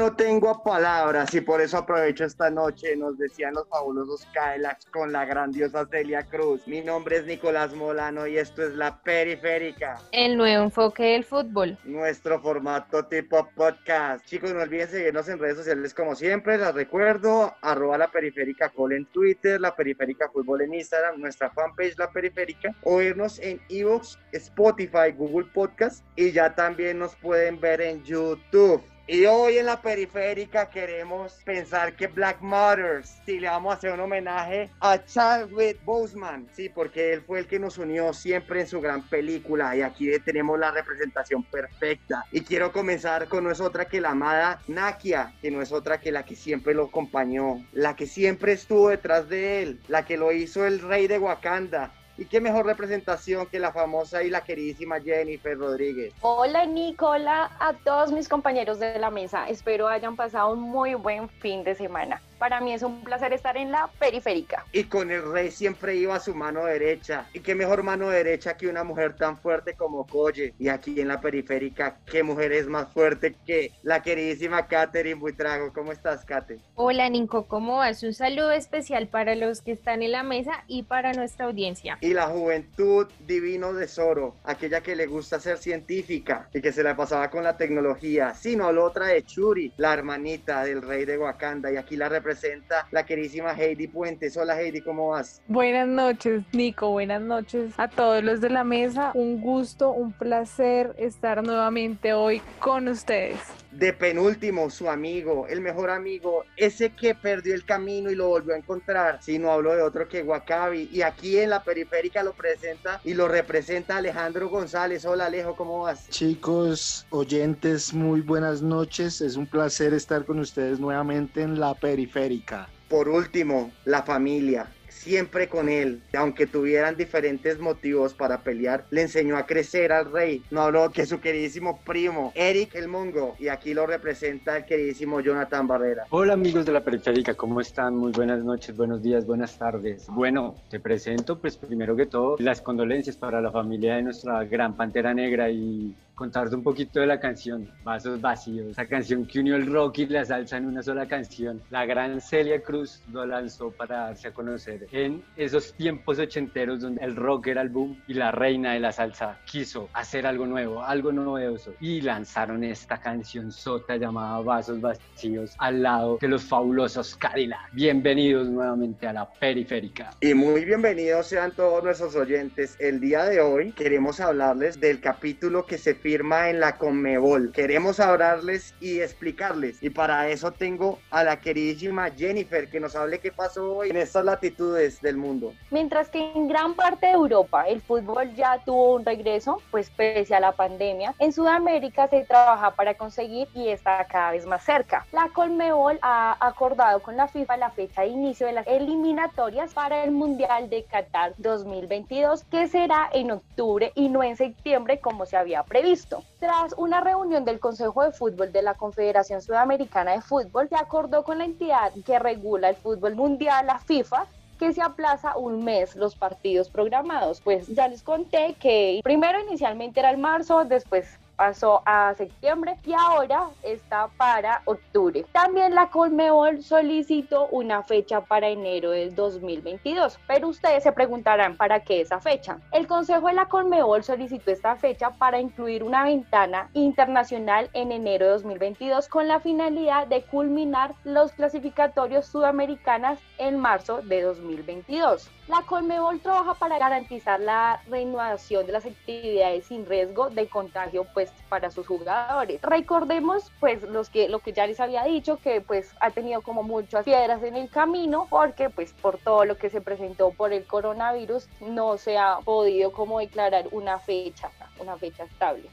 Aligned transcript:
no 0.00 0.16
tengo 0.16 0.62
palabras 0.62 1.34
y 1.34 1.42
por 1.42 1.60
eso 1.60 1.76
aprovecho 1.76 2.24
esta 2.24 2.48
noche, 2.48 2.96
nos 2.96 3.18
decían 3.18 3.52
los 3.52 3.68
fabulosos 3.68 4.26
Cadillacs 4.32 4.86
con 4.86 5.12
la 5.12 5.26
grandiosa 5.26 5.86
Celia 5.90 6.22
Cruz. 6.22 6.66
Mi 6.66 6.80
nombre 6.80 7.18
es 7.18 7.26
Nicolás 7.26 7.74
Molano 7.74 8.26
y 8.26 8.38
esto 8.38 8.62
es 8.62 8.72
La 8.76 9.02
Periférica, 9.02 10.00
El 10.12 10.38
nuevo 10.38 10.64
enfoque 10.64 11.02
del 11.02 11.24
fútbol. 11.26 11.76
nuestro 11.84 12.40
formato 12.40 13.04
tipo 13.04 13.46
podcast. 13.54 14.24
Chicos, 14.24 14.54
no 14.54 14.62
olviden 14.62 14.88
seguirnos 14.88 15.28
en 15.28 15.38
redes 15.38 15.58
sociales 15.58 15.92
como 15.92 16.14
siempre, 16.14 16.56
les 16.56 16.72
recuerdo, 16.72 17.54
arroba 17.60 17.98
La 17.98 18.10
Periférica 18.10 18.72
Call 18.74 18.92
en 18.92 19.04
Twitter, 19.04 19.60
La 19.60 19.76
Periférica 19.76 20.30
Fútbol 20.30 20.62
en 20.62 20.72
Instagram, 20.72 21.20
nuestra 21.20 21.50
fanpage 21.50 21.98
La 21.98 22.10
Periférica, 22.10 22.74
o 22.84 23.02
irnos 23.02 23.38
en 23.40 23.60
Evox, 23.68 24.18
Spotify, 24.32 25.12
Google 25.14 25.48
Podcast 25.52 26.02
y 26.16 26.32
ya 26.32 26.54
también 26.54 26.98
nos 26.98 27.14
pueden 27.16 27.60
ver 27.60 27.82
en 27.82 28.02
YouTube. 28.02 28.82
Y 29.12 29.26
hoy 29.26 29.58
en 29.58 29.66
la 29.66 29.82
periférica 29.82 30.70
queremos 30.70 31.32
pensar 31.44 31.96
que 31.96 32.06
Black 32.06 32.40
Matters, 32.42 33.18
sí, 33.26 33.40
le 33.40 33.48
vamos 33.48 33.72
a 33.72 33.76
hacer 33.76 33.90
un 33.90 33.98
homenaje 33.98 34.70
a 34.78 35.04
Chadwick 35.04 35.84
Boseman, 35.84 36.46
sí, 36.54 36.68
porque 36.68 37.14
él 37.14 37.22
fue 37.22 37.40
el 37.40 37.48
que 37.48 37.58
nos 37.58 37.76
unió 37.76 38.12
siempre 38.12 38.60
en 38.60 38.68
su 38.68 38.80
gran 38.80 39.02
película 39.02 39.74
y 39.74 39.82
aquí 39.82 40.08
tenemos 40.24 40.60
la 40.60 40.70
representación 40.70 41.42
perfecta. 41.42 42.24
Y 42.30 42.42
quiero 42.42 42.70
comenzar 42.70 43.26
con 43.26 43.42
no 43.42 43.50
es 43.50 43.60
otra 43.60 43.86
que 43.86 44.00
la 44.00 44.10
amada 44.10 44.62
Nakia, 44.68 45.34
que 45.42 45.50
no 45.50 45.60
es 45.60 45.72
otra 45.72 45.98
que 45.98 46.12
la 46.12 46.24
que 46.24 46.36
siempre 46.36 46.72
lo 46.72 46.84
acompañó, 46.84 47.66
la 47.72 47.96
que 47.96 48.06
siempre 48.06 48.52
estuvo 48.52 48.90
detrás 48.90 49.28
de 49.28 49.64
él, 49.64 49.80
la 49.88 50.04
que 50.04 50.18
lo 50.18 50.30
hizo 50.30 50.64
el 50.64 50.78
rey 50.78 51.08
de 51.08 51.18
Wakanda. 51.18 51.92
Y 52.20 52.26
qué 52.26 52.38
mejor 52.38 52.66
representación 52.66 53.46
que 53.46 53.58
la 53.58 53.72
famosa 53.72 54.22
y 54.22 54.28
la 54.28 54.42
queridísima 54.42 55.00
Jennifer 55.00 55.56
Rodríguez. 55.56 56.12
Hola 56.20 56.66
Nicola, 56.66 57.50
a 57.58 57.72
todos 57.72 58.12
mis 58.12 58.28
compañeros 58.28 58.78
de 58.78 58.98
la 58.98 59.10
mesa. 59.10 59.48
Espero 59.48 59.88
hayan 59.88 60.16
pasado 60.16 60.52
un 60.52 60.60
muy 60.60 60.92
buen 60.92 61.30
fin 61.30 61.64
de 61.64 61.74
semana. 61.74 62.20
Para 62.40 62.62
mí 62.62 62.72
es 62.72 62.82
un 62.82 63.04
placer 63.04 63.34
estar 63.34 63.58
en 63.58 63.70
la 63.70 63.90
periférica. 63.98 64.64
Y 64.72 64.84
con 64.84 65.10
el 65.10 65.30
rey 65.30 65.50
siempre 65.50 65.96
iba 65.96 66.14
a 66.14 66.20
su 66.20 66.34
mano 66.34 66.64
derecha. 66.64 67.26
Y 67.34 67.40
qué 67.40 67.54
mejor 67.54 67.82
mano 67.82 68.08
derecha 68.08 68.56
que 68.56 68.66
una 68.66 68.82
mujer 68.82 69.14
tan 69.14 69.36
fuerte 69.36 69.74
como 69.74 70.06
Coye. 70.06 70.54
Y 70.58 70.68
aquí 70.68 70.98
en 71.02 71.08
la 71.08 71.20
periférica, 71.20 71.98
qué 72.06 72.22
mujer 72.22 72.52
es 72.52 72.66
más 72.66 72.90
fuerte 72.94 73.34
que 73.44 73.72
la 73.82 74.00
queridísima 74.00 74.66
Katherine 74.68 75.20
Buitrago. 75.20 75.70
¿Cómo 75.74 75.92
estás, 75.92 76.24
Kate? 76.24 76.56
Hola 76.76 77.10
Nico, 77.10 77.46
¿cómo 77.46 77.76
vas? 77.76 78.02
Un 78.02 78.14
saludo 78.14 78.52
especial 78.52 79.08
para 79.08 79.34
los 79.34 79.60
que 79.60 79.72
están 79.72 80.02
en 80.02 80.12
la 80.12 80.22
mesa 80.22 80.64
y 80.66 80.84
para 80.84 81.12
nuestra 81.12 81.44
audiencia. 81.44 81.98
Y 82.00 82.14
la 82.14 82.28
juventud 82.28 83.06
divino 83.26 83.74
tesoro, 83.76 84.36
aquella 84.44 84.80
que 84.80 84.96
le 84.96 85.04
gusta 85.06 85.40
ser 85.40 85.58
científica 85.58 86.48
y 86.54 86.62
que 86.62 86.72
se 86.72 86.82
la 86.82 86.96
pasaba 86.96 87.28
con 87.28 87.44
la 87.44 87.58
tecnología. 87.58 88.32
Sino 88.32 88.72
la 88.72 88.82
otra 88.82 89.08
de 89.08 89.22
Churi, 89.24 89.74
la 89.76 89.92
hermanita 89.92 90.64
del 90.64 90.80
rey 90.80 91.04
de 91.04 91.18
Wakanda. 91.18 91.70
Y 91.70 91.76
aquí 91.76 91.98
la 91.98 92.08
representa 92.30 92.86
la 92.92 93.04
queridísima 93.04 93.52
Heidi 93.52 93.88
Puentes. 93.88 94.36
Hola 94.36 94.60
Heidi, 94.60 94.80
¿cómo 94.80 95.08
vas? 95.08 95.42
Buenas 95.48 95.88
noches, 95.88 96.42
Nico. 96.52 96.90
Buenas 96.90 97.20
noches 97.20 97.72
a 97.76 97.88
todos 97.88 98.22
los 98.22 98.40
de 98.40 98.50
la 98.50 98.62
mesa. 98.62 99.10
Un 99.14 99.40
gusto, 99.40 99.90
un 99.90 100.12
placer 100.12 100.94
estar 100.96 101.42
nuevamente 101.42 102.12
hoy 102.12 102.40
con 102.60 102.86
ustedes. 102.86 103.40
De 103.70 103.92
penúltimo, 103.92 104.70
su 104.70 104.88
amigo, 104.90 105.46
el 105.48 105.60
mejor 105.60 105.90
amigo, 105.90 106.44
ese 106.56 106.90
que 106.90 107.14
perdió 107.14 107.54
el 107.54 107.64
camino 107.64 108.10
y 108.10 108.14
lo 108.14 108.28
volvió 108.28 108.54
a 108.54 108.58
encontrar. 108.58 109.22
Si 109.22 109.38
no 109.38 109.52
hablo 109.52 109.74
de 109.74 109.82
otro 109.82 110.08
que 110.08 110.22
Wakabi. 110.22 110.88
Y 110.92 111.02
aquí 111.02 111.38
en 111.38 111.50
la 111.50 111.62
periférica 111.62 112.22
lo 112.22 112.32
presenta 112.32 113.00
y 113.04 113.14
lo 113.14 113.28
representa 113.28 113.96
Alejandro 113.96 114.48
González. 114.48 115.04
Hola 115.04 115.26
Alejo, 115.26 115.54
¿cómo 115.56 115.80
vas? 115.80 116.08
Chicos, 116.08 117.06
oyentes, 117.10 117.94
muy 117.94 118.20
buenas 118.20 118.62
noches. 118.62 119.20
Es 119.20 119.36
un 119.36 119.46
placer 119.46 119.94
estar 119.94 120.24
con 120.24 120.38
ustedes 120.40 120.80
nuevamente 120.80 121.42
en 121.42 121.60
la 121.60 121.74
periférica. 121.74 122.68
Por 122.88 123.08
último, 123.08 123.70
la 123.84 124.02
familia. 124.02 124.68
Siempre 125.00 125.48
con 125.48 125.70
él, 125.70 126.02
aunque 126.12 126.46
tuvieran 126.46 126.94
diferentes 126.94 127.58
motivos 127.58 128.12
para 128.12 128.42
pelear, 128.42 128.84
le 128.90 129.00
enseñó 129.00 129.38
a 129.38 129.46
crecer 129.46 129.92
al 129.92 130.12
rey. 130.12 130.42
No 130.50 130.60
habló 130.60 130.90
que 130.90 131.06
su 131.06 131.20
queridísimo 131.20 131.80
primo, 131.86 132.32
Eric 132.34 132.74
el 132.74 132.86
Mongo, 132.86 133.34
y 133.38 133.48
aquí 133.48 133.72
lo 133.72 133.86
representa 133.86 134.58
el 134.58 134.66
queridísimo 134.66 135.22
Jonathan 135.22 135.66
Barrera. 135.66 136.04
Hola 136.10 136.34
amigos 136.34 136.66
de 136.66 136.72
la 136.72 136.84
periférica, 136.84 137.32
¿cómo 137.32 137.62
están? 137.62 137.96
Muy 137.96 138.12
buenas 138.12 138.44
noches, 138.44 138.76
buenos 138.76 139.02
días, 139.02 139.24
buenas 139.24 139.56
tardes. 139.56 140.06
Bueno, 140.08 140.54
te 140.68 140.78
presento 140.80 141.38
pues 141.38 141.56
primero 141.56 141.96
que 141.96 142.04
todo 142.04 142.36
las 142.38 142.60
condolencias 142.60 143.16
para 143.16 143.40
la 143.40 143.50
familia 143.50 143.96
de 143.96 144.02
nuestra 144.02 144.44
gran 144.44 144.76
Pantera 144.76 145.14
Negra 145.14 145.48
y 145.48 145.94
contarte 146.20 146.54
un 146.54 146.62
poquito 146.62 147.00
de 147.00 147.06
la 147.06 147.18
canción 147.18 147.66
Vasos 147.82 148.20
Vacíos, 148.20 148.72
esa 148.72 148.84
canción 148.84 149.24
que 149.24 149.40
unió 149.40 149.56
el 149.56 149.72
rock 149.72 150.00
y 150.00 150.06
la 150.06 150.22
salsa 150.22 150.58
en 150.58 150.66
una 150.66 150.82
sola 150.82 151.08
canción. 151.08 151.62
La 151.70 151.86
gran 151.86 152.20
Celia 152.20 152.60
Cruz 152.60 153.02
lo 153.10 153.24
lanzó 153.24 153.70
para 153.70 154.00
darse 154.00 154.28
a 154.28 154.34
conocer 154.34 154.86
en 154.92 155.24
esos 155.38 155.72
tiempos 155.72 156.18
ochenteros 156.18 156.82
donde 156.82 157.02
el 157.02 157.16
rock 157.16 157.46
era 157.46 157.62
el 157.62 157.70
boom 157.70 157.98
y 158.06 158.12
la 158.12 158.32
reina 158.32 158.74
de 158.74 158.80
la 158.80 158.92
salsa 158.92 159.38
quiso 159.46 159.88
hacer 159.94 160.26
algo 160.26 160.44
nuevo, 160.44 160.82
algo 160.82 161.10
novedoso 161.10 161.72
y 161.80 162.02
lanzaron 162.02 162.64
esta 162.64 163.00
canción 163.00 163.50
sota 163.50 163.96
llamada 163.96 164.42
Vasos 164.42 164.78
Vacíos 164.78 165.54
al 165.56 165.82
lado 165.82 166.18
de 166.20 166.28
los 166.28 166.44
fabulosos 166.44 167.16
Cadillac. 167.16 167.72
Bienvenidos 167.72 168.46
nuevamente 168.46 169.06
a 169.06 169.14
la 169.14 169.32
periférica. 169.32 170.10
Y 170.20 170.34
muy 170.34 170.66
bienvenidos 170.66 171.28
sean 171.28 171.52
todos 171.52 171.82
nuestros 171.82 172.14
oyentes. 172.14 172.76
El 172.78 173.00
día 173.00 173.24
de 173.24 173.40
hoy 173.40 173.72
queremos 173.72 174.20
hablarles 174.20 174.78
del 174.78 175.00
capítulo 175.00 175.64
que 175.64 175.78
se 175.78 175.94
firma 176.10 176.50
en 176.50 176.58
la 176.58 176.76
Conmebol. 176.76 177.52
Queremos 177.52 178.00
hablarles 178.00 178.74
y 178.80 178.98
explicarles. 179.00 179.80
Y 179.80 179.90
para 179.90 180.28
eso 180.28 180.50
tengo 180.50 180.98
a 181.08 181.22
la 181.22 181.40
queridísima 181.40 182.10
Jennifer 182.10 182.68
que 182.68 182.80
nos 182.80 182.96
hable 182.96 183.20
qué 183.20 183.30
pasó 183.30 183.76
hoy 183.76 183.90
en 183.90 183.96
estas 183.96 184.24
latitudes 184.24 185.00
del 185.00 185.16
mundo. 185.16 185.52
Mientras 185.70 186.08
que 186.08 186.32
en 186.32 186.48
gran 186.48 186.74
parte 186.74 187.06
de 187.06 187.12
Europa 187.12 187.68
el 187.68 187.80
fútbol 187.80 188.34
ya 188.34 188.58
tuvo 188.64 188.96
un 188.96 189.04
regreso, 189.04 189.62
pues 189.70 189.88
pese 189.88 190.34
a 190.34 190.40
la 190.40 190.50
pandemia, 190.50 191.14
en 191.20 191.32
Sudamérica 191.32 192.08
se 192.08 192.24
trabaja 192.24 192.72
para 192.72 192.94
conseguir 192.94 193.46
y 193.54 193.68
está 193.68 194.04
cada 194.06 194.32
vez 194.32 194.44
más 194.46 194.64
cerca. 194.64 195.06
La 195.12 195.28
Colmebol 195.32 196.00
ha 196.02 196.36
acordado 196.44 196.98
con 197.02 197.16
la 197.16 197.28
FIFA 197.28 197.56
la 197.56 197.70
fecha 197.70 198.02
de 198.02 198.08
inicio 198.08 198.48
de 198.48 198.54
las 198.54 198.66
eliminatorias 198.66 199.74
para 199.74 200.02
el 200.02 200.10
Mundial 200.10 200.70
de 200.70 200.82
Qatar 200.82 201.34
2022, 201.38 202.42
que 202.50 202.66
será 202.66 203.08
en 203.12 203.30
octubre 203.30 203.92
y 203.94 204.08
no 204.08 204.24
en 204.24 204.36
septiembre 204.36 204.98
como 204.98 205.24
se 205.24 205.36
había 205.36 205.62
previsto. 205.62 205.89
Tras 206.38 206.72
una 206.76 207.00
reunión 207.00 207.44
del 207.44 207.58
Consejo 207.58 208.04
de 208.04 208.12
Fútbol 208.12 208.52
de 208.52 208.62
la 208.62 208.74
Confederación 208.74 209.42
Sudamericana 209.42 210.12
de 210.12 210.20
Fútbol, 210.20 210.68
se 210.68 210.76
acordó 210.76 211.24
con 211.24 211.38
la 211.38 211.44
entidad 211.44 211.92
que 212.06 212.20
regula 212.20 212.68
el 212.68 212.76
fútbol 212.76 213.16
mundial, 213.16 213.66
la 213.66 213.80
FIFA, 213.80 214.26
que 214.60 214.72
se 214.72 214.82
aplaza 214.82 215.36
un 215.36 215.64
mes 215.64 215.96
los 215.96 216.14
partidos 216.14 216.68
programados. 216.68 217.40
Pues 217.40 217.66
ya 217.66 217.88
les 217.88 218.04
conté 218.04 218.54
que 218.60 219.00
primero 219.02 219.40
inicialmente 219.40 219.98
era 219.98 220.10
el 220.10 220.18
marzo, 220.18 220.64
después 220.64 221.18
pasó 221.40 221.80
a 221.86 222.12
septiembre 222.18 222.76
y 222.84 222.92
ahora 222.92 223.48
está 223.62 224.08
para 224.18 224.60
octubre. 224.66 225.24
También 225.32 225.74
la 225.74 225.88
Colmebol 225.88 226.62
solicitó 226.62 227.46
una 227.46 227.82
fecha 227.82 228.20
para 228.20 228.50
enero 228.50 228.90
del 228.90 229.14
2022, 229.14 230.20
pero 230.26 230.48
ustedes 230.48 230.82
se 230.82 230.92
preguntarán 230.92 231.56
para 231.56 231.80
qué 231.80 232.02
esa 232.02 232.20
fecha. 232.20 232.58
El 232.72 232.86
Consejo 232.86 233.28
de 233.28 233.32
la 233.32 233.46
Colmebol 233.46 234.04
solicitó 234.04 234.50
esta 234.50 234.76
fecha 234.76 235.12
para 235.12 235.40
incluir 235.40 235.82
una 235.82 236.04
ventana 236.04 236.68
internacional 236.74 237.70
en 237.72 237.90
enero 237.90 238.26
de 238.26 238.32
2022 238.32 239.08
con 239.08 239.26
la 239.26 239.40
finalidad 239.40 240.08
de 240.08 240.20
culminar 240.20 240.92
los 241.04 241.32
clasificatorios 241.32 242.26
sudamericanas 242.26 243.18
en 243.38 243.58
marzo 243.58 244.02
de 244.02 244.20
2022. 244.20 245.30
La 245.50 245.62
Colmebol 245.62 246.20
trabaja 246.20 246.54
para 246.54 246.78
garantizar 246.78 247.40
la 247.40 247.82
reanudación 247.88 248.66
de 248.66 248.72
las 248.72 248.86
actividades 248.86 249.66
sin 249.66 249.84
riesgo 249.84 250.30
de 250.30 250.48
contagio 250.48 251.08
pues 251.12 251.32
para 251.48 251.72
sus 251.72 251.88
jugadores. 251.88 252.62
Recordemos 252.62 253.50
pues 253.58 253.82
los 253.82 254.10
que 254.10 254.28
lo 254.28 254.38
que 254.38 254.52
ya 254.52 254.68
les 254.68 254.78
había 254.78 255.02
dicho 255.02 255.38
que 255.38 255.60
pues 255.60 255.92
ha 255.98 256.12
tenido 256.12 256.42
como 256.42 256.62
muchas 256.62 257.04
piedras 257.04 257.42
en 257.42 257.56
el 257.56 257.68
camino 257.68 258.28
porque 258.30 258.70
pues 258.70 258.92
por 258.92 259.18
todo 259.18 259.44
lo 259.44 259.56
que 259.56 259.70
se 259.70 259.80
presentó 259.80 260.30
por 260.30 260.52
el 260.52 260.64
coronavirus 260.66 261.48
no 261.60 261.98
se 261.98 262.16
ha 262.16 262.38
podido 262.44 262.92
como 262.92 263.18
declarar 263.18 263.66
una 263.72 263.98
fecha, 263.98 264.52
una 264.78 264.98
fecha 264.98 265.24
estable. 265.24 265.68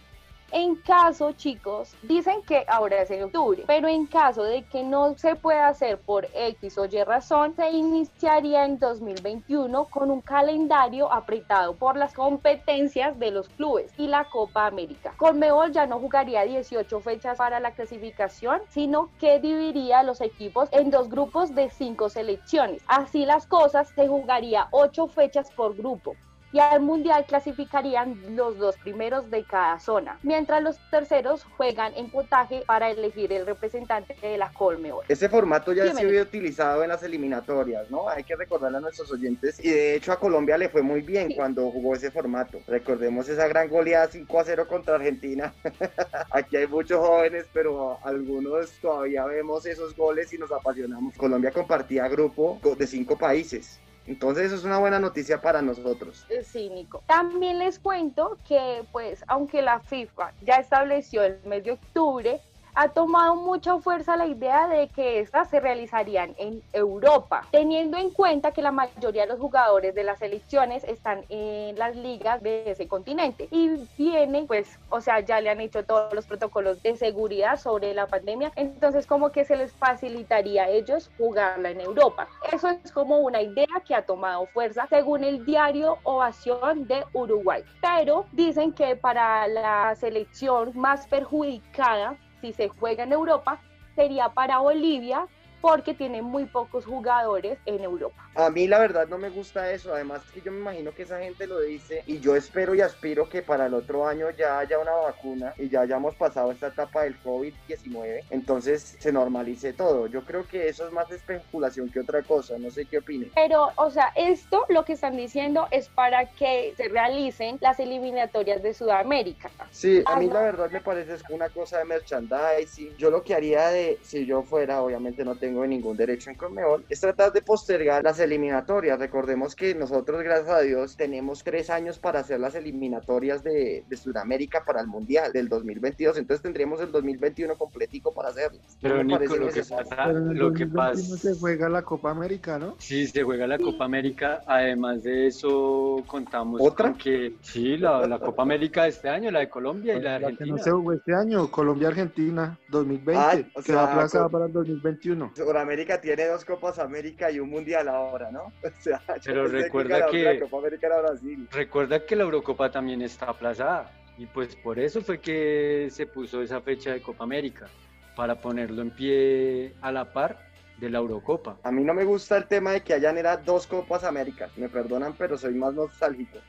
En 0.52 0.76
caso, 0.76 1.34
chicos, 1.34 1.94
dicen 2.04 2.42
que 2.44 2.64
ahora 2.70 3.02
es 3.02 3.12
en 3.12 3.24
octubre, 3.24 3.66
pero 3.68 3.90
en 3.90 4.06
caso 4.06 4.44
de 4.44 4.64
que 4.64 4.82
no 4.82 5.18
se 5.18 5.36
pueda 5.36 5.68
hacer 5.68 6.00
por 6.00 6.26
X 6.34 6.78
o 6.78 6.86
Y 6.86 7.04
razón, 7.04 7.54
se 7.56 7.70
iniciaría 7.70 8.64
en 8.64 8.80
2021 8.80 9.86
con 9.86 10.10
un 10.10 10.22
calendario 10.22 11.12
apretado 11.12 11.76
por 11.76 11.98
las 11.98 12.14
competencias 12.14 13.20
de 13.20 13.32
los 13.32 13.50
clubes 13.50 13.92
y 13.98 14.08
la 14.08 14.24
Copa 14.30 14.68
América. 14.68 15.14
Conmebol 15.18 15.74
ya 15.74 15.86
no 15.86 16.00
jugaría 16.00 16.44
18 16.44 17.02
fechas 17.02 17.38
para 17.38 17.60
la 17.60 17.72
clasificación, 17.72 18.62
sino 18.70 19.10
que 19.20 19.40
dividiría 19.40 20.04
los 20.04 20.22
equipos 20.22 20.70
en 20.72 20.92
dos 20.92 21.10
grupos 21.10 21.54
de 21.56 21.70
cinco 21.70 22.08
selecciones. 22.08 22.82
Así 22.88 23.26
las 23.26 23.48
cosas, 23.48 23.90
se 23.90 24.08
jugaría 24.08 24.70
8 24.72 25.08
fechas 25.08 25.52
por 25.52 25.76
grupo 25.76 26.16
y 26.52 26.60
al 26.60 26.82
mundial 26.82 27.26
clasificarían 27.28 28.36
los 28.36 28.58
dos 28.58 28.78
primeros 28.78 29.30
de 29.30 29.44
cada 29.44 29.80
zona, 29.80 30.18
mientras 30.24 30.64
los 30.64 30.78
terceros 30.90 31.44
juegan 31.58 31.94
en 31.96 32.10
puntaje 32.10 32.64
para 32.66 32.90
elegir 32.90 33.34
el 33.34 33.46
representante 33.46 34.16
de 34.22 34.38
la 34.38 34.52
Colmeor. 34.54 35.04
Ese 35.08 35.30
formato 35.30 35.74
ya 35.74 35.94
se 35.94 36.02
había 36.06 36.22
utilizado 36.22 36.84
en 36.84 36.90
las 36.90 37.04
eliminatorias, 37.04 37.90
¿no? 37.92 38.10
Hay 38.10 38.24
que 38.24 38.36
recordarle 38.36 38.78
a 38.78 38.82
nuestros 38.82 39.12
oyentes. 39.12 39.60
Y 39.64 39.70
de 39.70 39.96
hecho 39.96 40.12
a 40.12 40.20
Colombia 40.20 40.58
le 40.58 40.70
fue 40.70 40.82
muy 40.82 41.02
bien 41.02 41.28
Sí. 41.30 41.36
cuando 41.36 41.70
jugó 41.72 41.96
ese 41.96 42.12
formato. 42.12 42.60
Recordemos 42.68 43.28
esa 43.30 43.48
gran 43.48 43.70
goleada 43.70 44.08
5 44.08 44.40
a 44.40 44.44
0 44.44 44.68
contra 44.68 44.96
Argentina. 44.96 45.54
Aquí 46.32 46.56
hay 46.56 46.68
muchos 46.68 47.00
jóvenes, 47.06 47.46
pero 47.54 47.98
algunos 48.04 48.72
todavía 48.82 49.26
vemos 49.26 49.66
esos 49.66 49.96
goles 49.96 50.32
y 50.34 50.38
nos 50.38 50.52
apasionamos. 50.52 51.16
Colombia 51.16 51.52
compartía 51.52 52.08
grupo 52.08 52.60
de 52.78 52.88
cinco 52.88 53.18
países. 53.18 53.80
Entonces 54.08 54.46
eso 54.46 54.56
es 54.56 54.64
una 54.64 54.80
buena 54.80 55.00
noticia 55.00 55.42
para 55.42 55.62
nosotros. 55.62 56.26
Sí, 56.44 56.70
Nico. 56.70 57.04
También 57.06 57.60
les 57.60 57.78
cuento 57.78 58.38
que, 58.48 58.84
pues, 58.92 59.24
aunque 59.28 59.62
la 59.62 59.80
FIFA 59.82 60.32
ya 60.42 60.56
estableció 60.56 61.24
el 61.24 61.40
mes 61.46 61.66
de 61.66 61.74
octubre, 61.74 62.42
ha 62.80 62.90
tomado 62.90 63.36
mucha 63.36 63.80
fuerza 63.80 64.16
la 64.16 64.28
idea 64.28 64.68
de 64.68 64.88
que 64.90 65.20
estas 65.20 65.50
se 65.50 65.60
realizarían 65.60 66.36
en 66.38 66.62
Europa, 66.74 67.44
teniendo 67.50 67.98
en 67.98 68.12
cuenta 68.12 68.52
que 68.52 68.62
la 68.62 68.72
mayoría 68.72 69.24
de 69.24 69.30
los 69.30 69.40
jugadores 69.40 69.96
de 69.96 70.04
las 70.04 70.20
selecciones 70.20 70.84
están 70.84 71.26
en 71.30 71.76
las 71.80 71.96
ligas 71.96 72.44
de 72.44 72.70
ese 72.70 72.88
continente 72.88 73.48
y 73.50 73.70
vienen, 73.98 74.46
pues, 74.46 74.78
o 74.92 75.02
sea, 75.02 75.22
ya 75.22 75.42
le 75.42 75.50
han 75.50 75.60
hecho 75.60 75.86
todos 75.86 76.14
los 76.14 76.28
protocolos 76.28 76.84
de 76.84 76.96
seguridad 76.96 77.60
sobre 77.60 77.96
la 77.96 78.06
pandemia, 78.06 78.52
entonces 78.56 79.08
como 79.08 79.32
que 79.32 79.44
se 79.44 79.56
les 79.56 79.72
facilitaría 79.72 80.66
a 80.66 80.70
ellos 80.70 81.10
jugarla 81.18 81.72
en 81.72 81.82
Europa. 81.82 82.28
Eso 82.54 82.70
es 82.70 82.92
como 82.92 83.18
una 83.22 83.42
idea 83.42 83.66
que 83.88 83.96
ha 83.96 84.06
tomado 84.06 84.46
fuerza 84.46 84.86
según 84.88 85.24
el 85.24 85.44
diario 85.46 85.98
Ovación 86.04 86.86
de 86.86 87.04
Uruguay, 87.14 87.64
pero 87.82 88.28
dicen 88.34 88.72
que 88.72 88.96
para 88.96 89.48
la 89.48 89.96
selección 89.96 90.74
más 90.76 91.08
perjudicada 91.08 92.16
si 92.42 92.54
se 92.54 92.70
juega 92.70 93.04
en 93.04 93.14
Europa, 93.14 93.60
sería 93.96 94.30
para 94.30 94.60
Bolivia 94.60 95.28
porque 95.62 95.94
tiene 95.94 96.22
muy 96.22 96.46
pocos 96.46 96.86
jugadores 96.86 97.60
en 97.66 97.84
Europa. 97.84 98.27
A 98.40 98.52
mí 98.52 98.68
la 98.68 98.78
verdad 98.78 99.08
no 99.08 99.18
me 99.18 99.30
gusta 99.32 99.72
eso, 99.72 99.92
además 99.96 100.22
que 100.32 100.44
yo 100.44 100.52
me 100.52 100.60
imagino 100.60 100.94
que 100.94 101.02
esa 101.02 101.18
gente 101.20 101.48
lo 101.48 101.60
dice 101.60 102.04
y 102.06 102.20
yo 102.20 102.36
espero 102.36 102.76
y 102.76 102.82
aspiro 102.82 103.28
que 103.28 103.42
para 103.42 103.66
el 103.66 103.74
otro 103.74 104.06
año 104.08 104.28
ya 104.30 104.60
haya 104.60 104.78
una 104.78 104.92
vacuna 104.92 105.56
y 105.58 105.70
ya 105.70 105.82
hayamos 105.82 106.16
pasado 106.18 106.52
esta 106.52 106.68
etapa 106.68 107.02
del 107.02 107.20
COVID-19, 107.20 108.26
entonces 108.30 108.96
se 109.00 109.12
normalice 109.12 109.74
todo. 109.74 110.06
Yo 110.06 110.24
creo 110.24 110.48
que 110.48 110.68
eso 110.68 110.86
es 110.86 110.92
más 110.92 111.10
especulación 111.12 111.90
que 111.90 112.00
otra 112.00 112.22
cosa, 112.22 112.60
no 112.60 112.70
sé 112.70 112.86
qué 112.86 113.00
opinen. 113.00 113.32
Pero, 113.34 113.70
o 113.76 113.90
sea, 113.90 114.12
esto 114.16 114.66
lo 114.70 114.86
que 114.86 114.94
están 114.94 115.18
diciendo 115.18 115.68
es 115.72 115.90
para 115.90 116.28
que 116.36 116.76
se 116.78 116.90
realicen 116.90 117.58
las 117.60 117.80
eliminatorias 117.80 118.62
de 118.62 118.76
Sudamérica. 118.76 119.52
Sí, 119.72 120.04
a 120.06 120.16
mí 120.16 120.26
Algo- 120.26 120.34
la 120.36 120.42
verdad 120.44 120.70
me 120.70 120.82
parece 120.82 121.16
es 121.16 121.24
una 121.32 121.50
cosa 121.50 121.80
de 121.80 121.86
merchandising. 121.86 122.98
Yo 122.98 123.10
lo 123.10 123.24
que 123.24 123.34
haría 123.34 123.70
de, 123.70 123.98
si 124.04 124.28
yo 124.28 124.44
fuera, 124.44 124.84
obviamente 124.84 125.26
no 125.26 125.36
tengo 125.40 125.66
ningún 125.66 125.98
derecho 125.98 126.30
en 126.30 126.36
Conmebol, 126.36 126.86
es 126.88 127.00
tratar 127.00 127.32
de 127.34 127.42
postergar 127.42 128.04
las 128.04 128.20
eliminatorias. 128.28 129.00
Recordemos 129.00 129.56
que 129.56 129.74
nosotros, 129.76 130.22
gracias 130.24 130.50
a 130.50 130.62
Dios, 130.62 130.96
tenemos 130.98 131.44
tres 131.44 131.70
años 131.70 131.98
para 132.00 132.20
hacer 132.20 132.40
las 132.40 132.56
eliminatorias 132.56 133.44
de, 133.44 133.84
de 133.88 133.98
Sudamérica 133.98 134.64
para 134.66 134.82
el 134.82 134.88
Mundial 134.88 135.32
del 135.34 135.50
2022. 135.50 136.18
Entonces 136.18 136.42
tendríamos 136.44 136.80
el 136.82 136.92
2021 136.92 137.58
completico 137.58 138.14
para 138.14 138.30
hacerlas. 138.30 138.62
No 138.62 138.78
Pero 138.82 138.98
me 138.98 139.04
Nico, 139.04 139.36
lo 139.36 139.48
que 139.50 139.62
pasa, 139.64 139.86
Pero 140.06 140.18
en 140.20 140.30
el 140.32 140.38
lo 140.38 140.54
que 140.54 140.66
2021 140.66 140.74
pasa, 140.76 141.18
se 141.18 141.40
juega 141.40 141.70
la 141.70 141.82
Copa 141.82 142.12
América, 142.12 142.60
¿no? 142.60 142.76
sí, 142.78 143.08
se 143.08 143.24
juega 143.24 143.48
la 143.48 143.58
Copa 143.58 143.86
América. 143.86 144.42
Además 144.46 145.04
de 145.04 145.28
eso, 145.28 146.04
contamos 146.08 146.62
¿Otra? 146.62 146.90
con 146.92 146.98
que 146.98 147.36
sí, 147.42 147.78
la, 147.78 148.06
la 148.08 148.20
Copa 148.20 148.44
América 148.44 148.84
de 148.84 148.90
este 148.90 149.10
año, 149.10 149.32
la 149.32 149.40
de 149.40 149.50
Colombia 149.50 149.96
y 149.96 150.02
la 150.02 150.14
de 150.14 150.20
La 150.20 150.28
que 150.28 150.34
Argentina. 150.34 150.58
no 150.58 150.64
se 150.64 150.72
jugó 150.72 150.94
este 150.94 151.14
año, 151.16 151.50
Colombia-Argentina 151.52 152.58
2020, 152.70 153.22
Ay, 153.22 153.52
o 153.56 153.62
que 153.62 153.74
va 153.74 153.84
sea, 153.86 153.92
aplazada 153.94 154.30
para 154.30 154.46
el 154.46 154.54
2021. 154.54 155.32
Sudamérica 155.36 156.00
tiene 156.02 156.26
dos 156.26 156.44
Copas 156.46 156.80
América 156.80 157.30
y 157.32 157.40
un 157.40 157.50
Mundial 157.50 157.88
ahora, 157.88 158.17
¿no? 158.32 158.52
O 158.64 158.82
sea, 158.82 159.00
yo 159.08 159.22
Pero 159.24 159.48
recuerda 159.48 160.08
que- 160.08 160.24
La 160.24 160.40
Copa 160.40 160.58
América 160.58 160.88
era 160.88 161.02
Brasil. 161.02 161.48
Recuerda 161.52 162.06
que 162.06 162.16
la 162.16 162.24
Eurocopa 162.24 162.70
también 162.72 163.02
está 163.02 163.28
aplazada 163.28 163.92
y 164.18 164.26
pues 164.26 164.56
por 164.56 164.80
eso 164.80 165.02
fue 165.02 165.20
que 165.20 165.88
se 165.92 166.06
puso 166.08 166.42
esa 166.42 166.60
fecha 166.62 166.92
de 166.92 167.02
Copa 167.02 167.24
América, 167.24 167.68
para 168.16 168.36
ponerlo 168.42 168.82
en 168.82 168.90
pie 168.90 169.76
a 169.82 169.92
la 169.92 170.12
par 170.12 170.40
de 170.80 170.90
la 170.90 170.98
Eurocopa. 170.98 171.58
A 171.64 171.72
mí 171.72 171.84
no 171.84 171.94
me 171.94 172.04
gusta 172.04 172.36
el 172.38 172.48
tema 172.48 172.72
de 172.72 172.82
que 172.82 172.94
hayan 172.94 173.18
era 173.18 173.38
dos 173.38 173.68
Copas 173.68 174.04
Américas. 174.04 174.52
Me 174.58 174.70
perdonan, 174.70 175.14
pero 175.18 175.38
soy 175.38 175.54
más 175.54 175.74
nostálgico. 175.76 176.40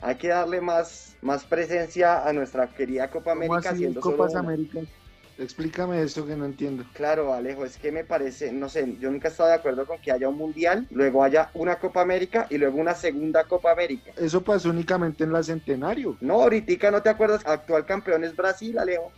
Hay 0.00 0.14
que 0.16 0.28
darle 0.28 0.60
más, 0.62 1.16
más 1.20 1.44
presencia 1.44 2.26
a 2.26 2.32
nuestra 2.32 2.66
querida 2.68 3.10
Copa 3.10 3.32
¿Cómo 3.34 3.44
América 3.44 3.70
así 3.70 3.78
siendo 3.80 4.00
solo 4.00 4.16
Copas 4.16 4.30
una. 4.32 4.40
Américas? 4.40 4.84
Explícame 5.38 6.02
eso 6.02 6.26
que 6.26 6.34
no 6.34 6.44
entiendo. 6.44 6.84
Claro, 6.94 7.32
Alejo, 7.32 7.64
es 7.64 7.76
que 7.76 7.92
me 7.92 8.02
parece, 8.02 8.50
no 8.50 8.68
sé, 8.68 8.96
yo 8.98 9.08
nunca 9.10 9.28
he 9.28 9.30
estado 9.30 9.50
de 9.50 9.54
acuerdo 9.54 9.86
con 9.86 9.98
que 10.00 10.10
haya 10.10 10.28
un 10.28 10.36
mundial, 10.36 10.86
luego 10.90 11.22
haya 11.22 11.50
una 11.54 11.76
Copa 11.76 12.00
América 12.00 12.46
y 12.50 12.58
luego 12.58 12.78
una 12.78 12.94
segunda 12.94 13.44
Copa 13.44 13.70
América. 13.70 14.10
Eso 14.16 14.42
pasó 14.42 14.70
únicamente 14.70 15.22
en 15.22 15.32
la 15.32 15.42
Centenario. 15.44 16.16
No, 16.20 16.42
ahorita 16.42 16.90
no 16.90 17.02
te 17.02 17.10
acuerdas, 17.10 17.46
actual 17.46 17.86
campeón 17.86 18.24
es 18.24 18.34
Brasil, 18.34 18.78
Alejo. 18.78 19.12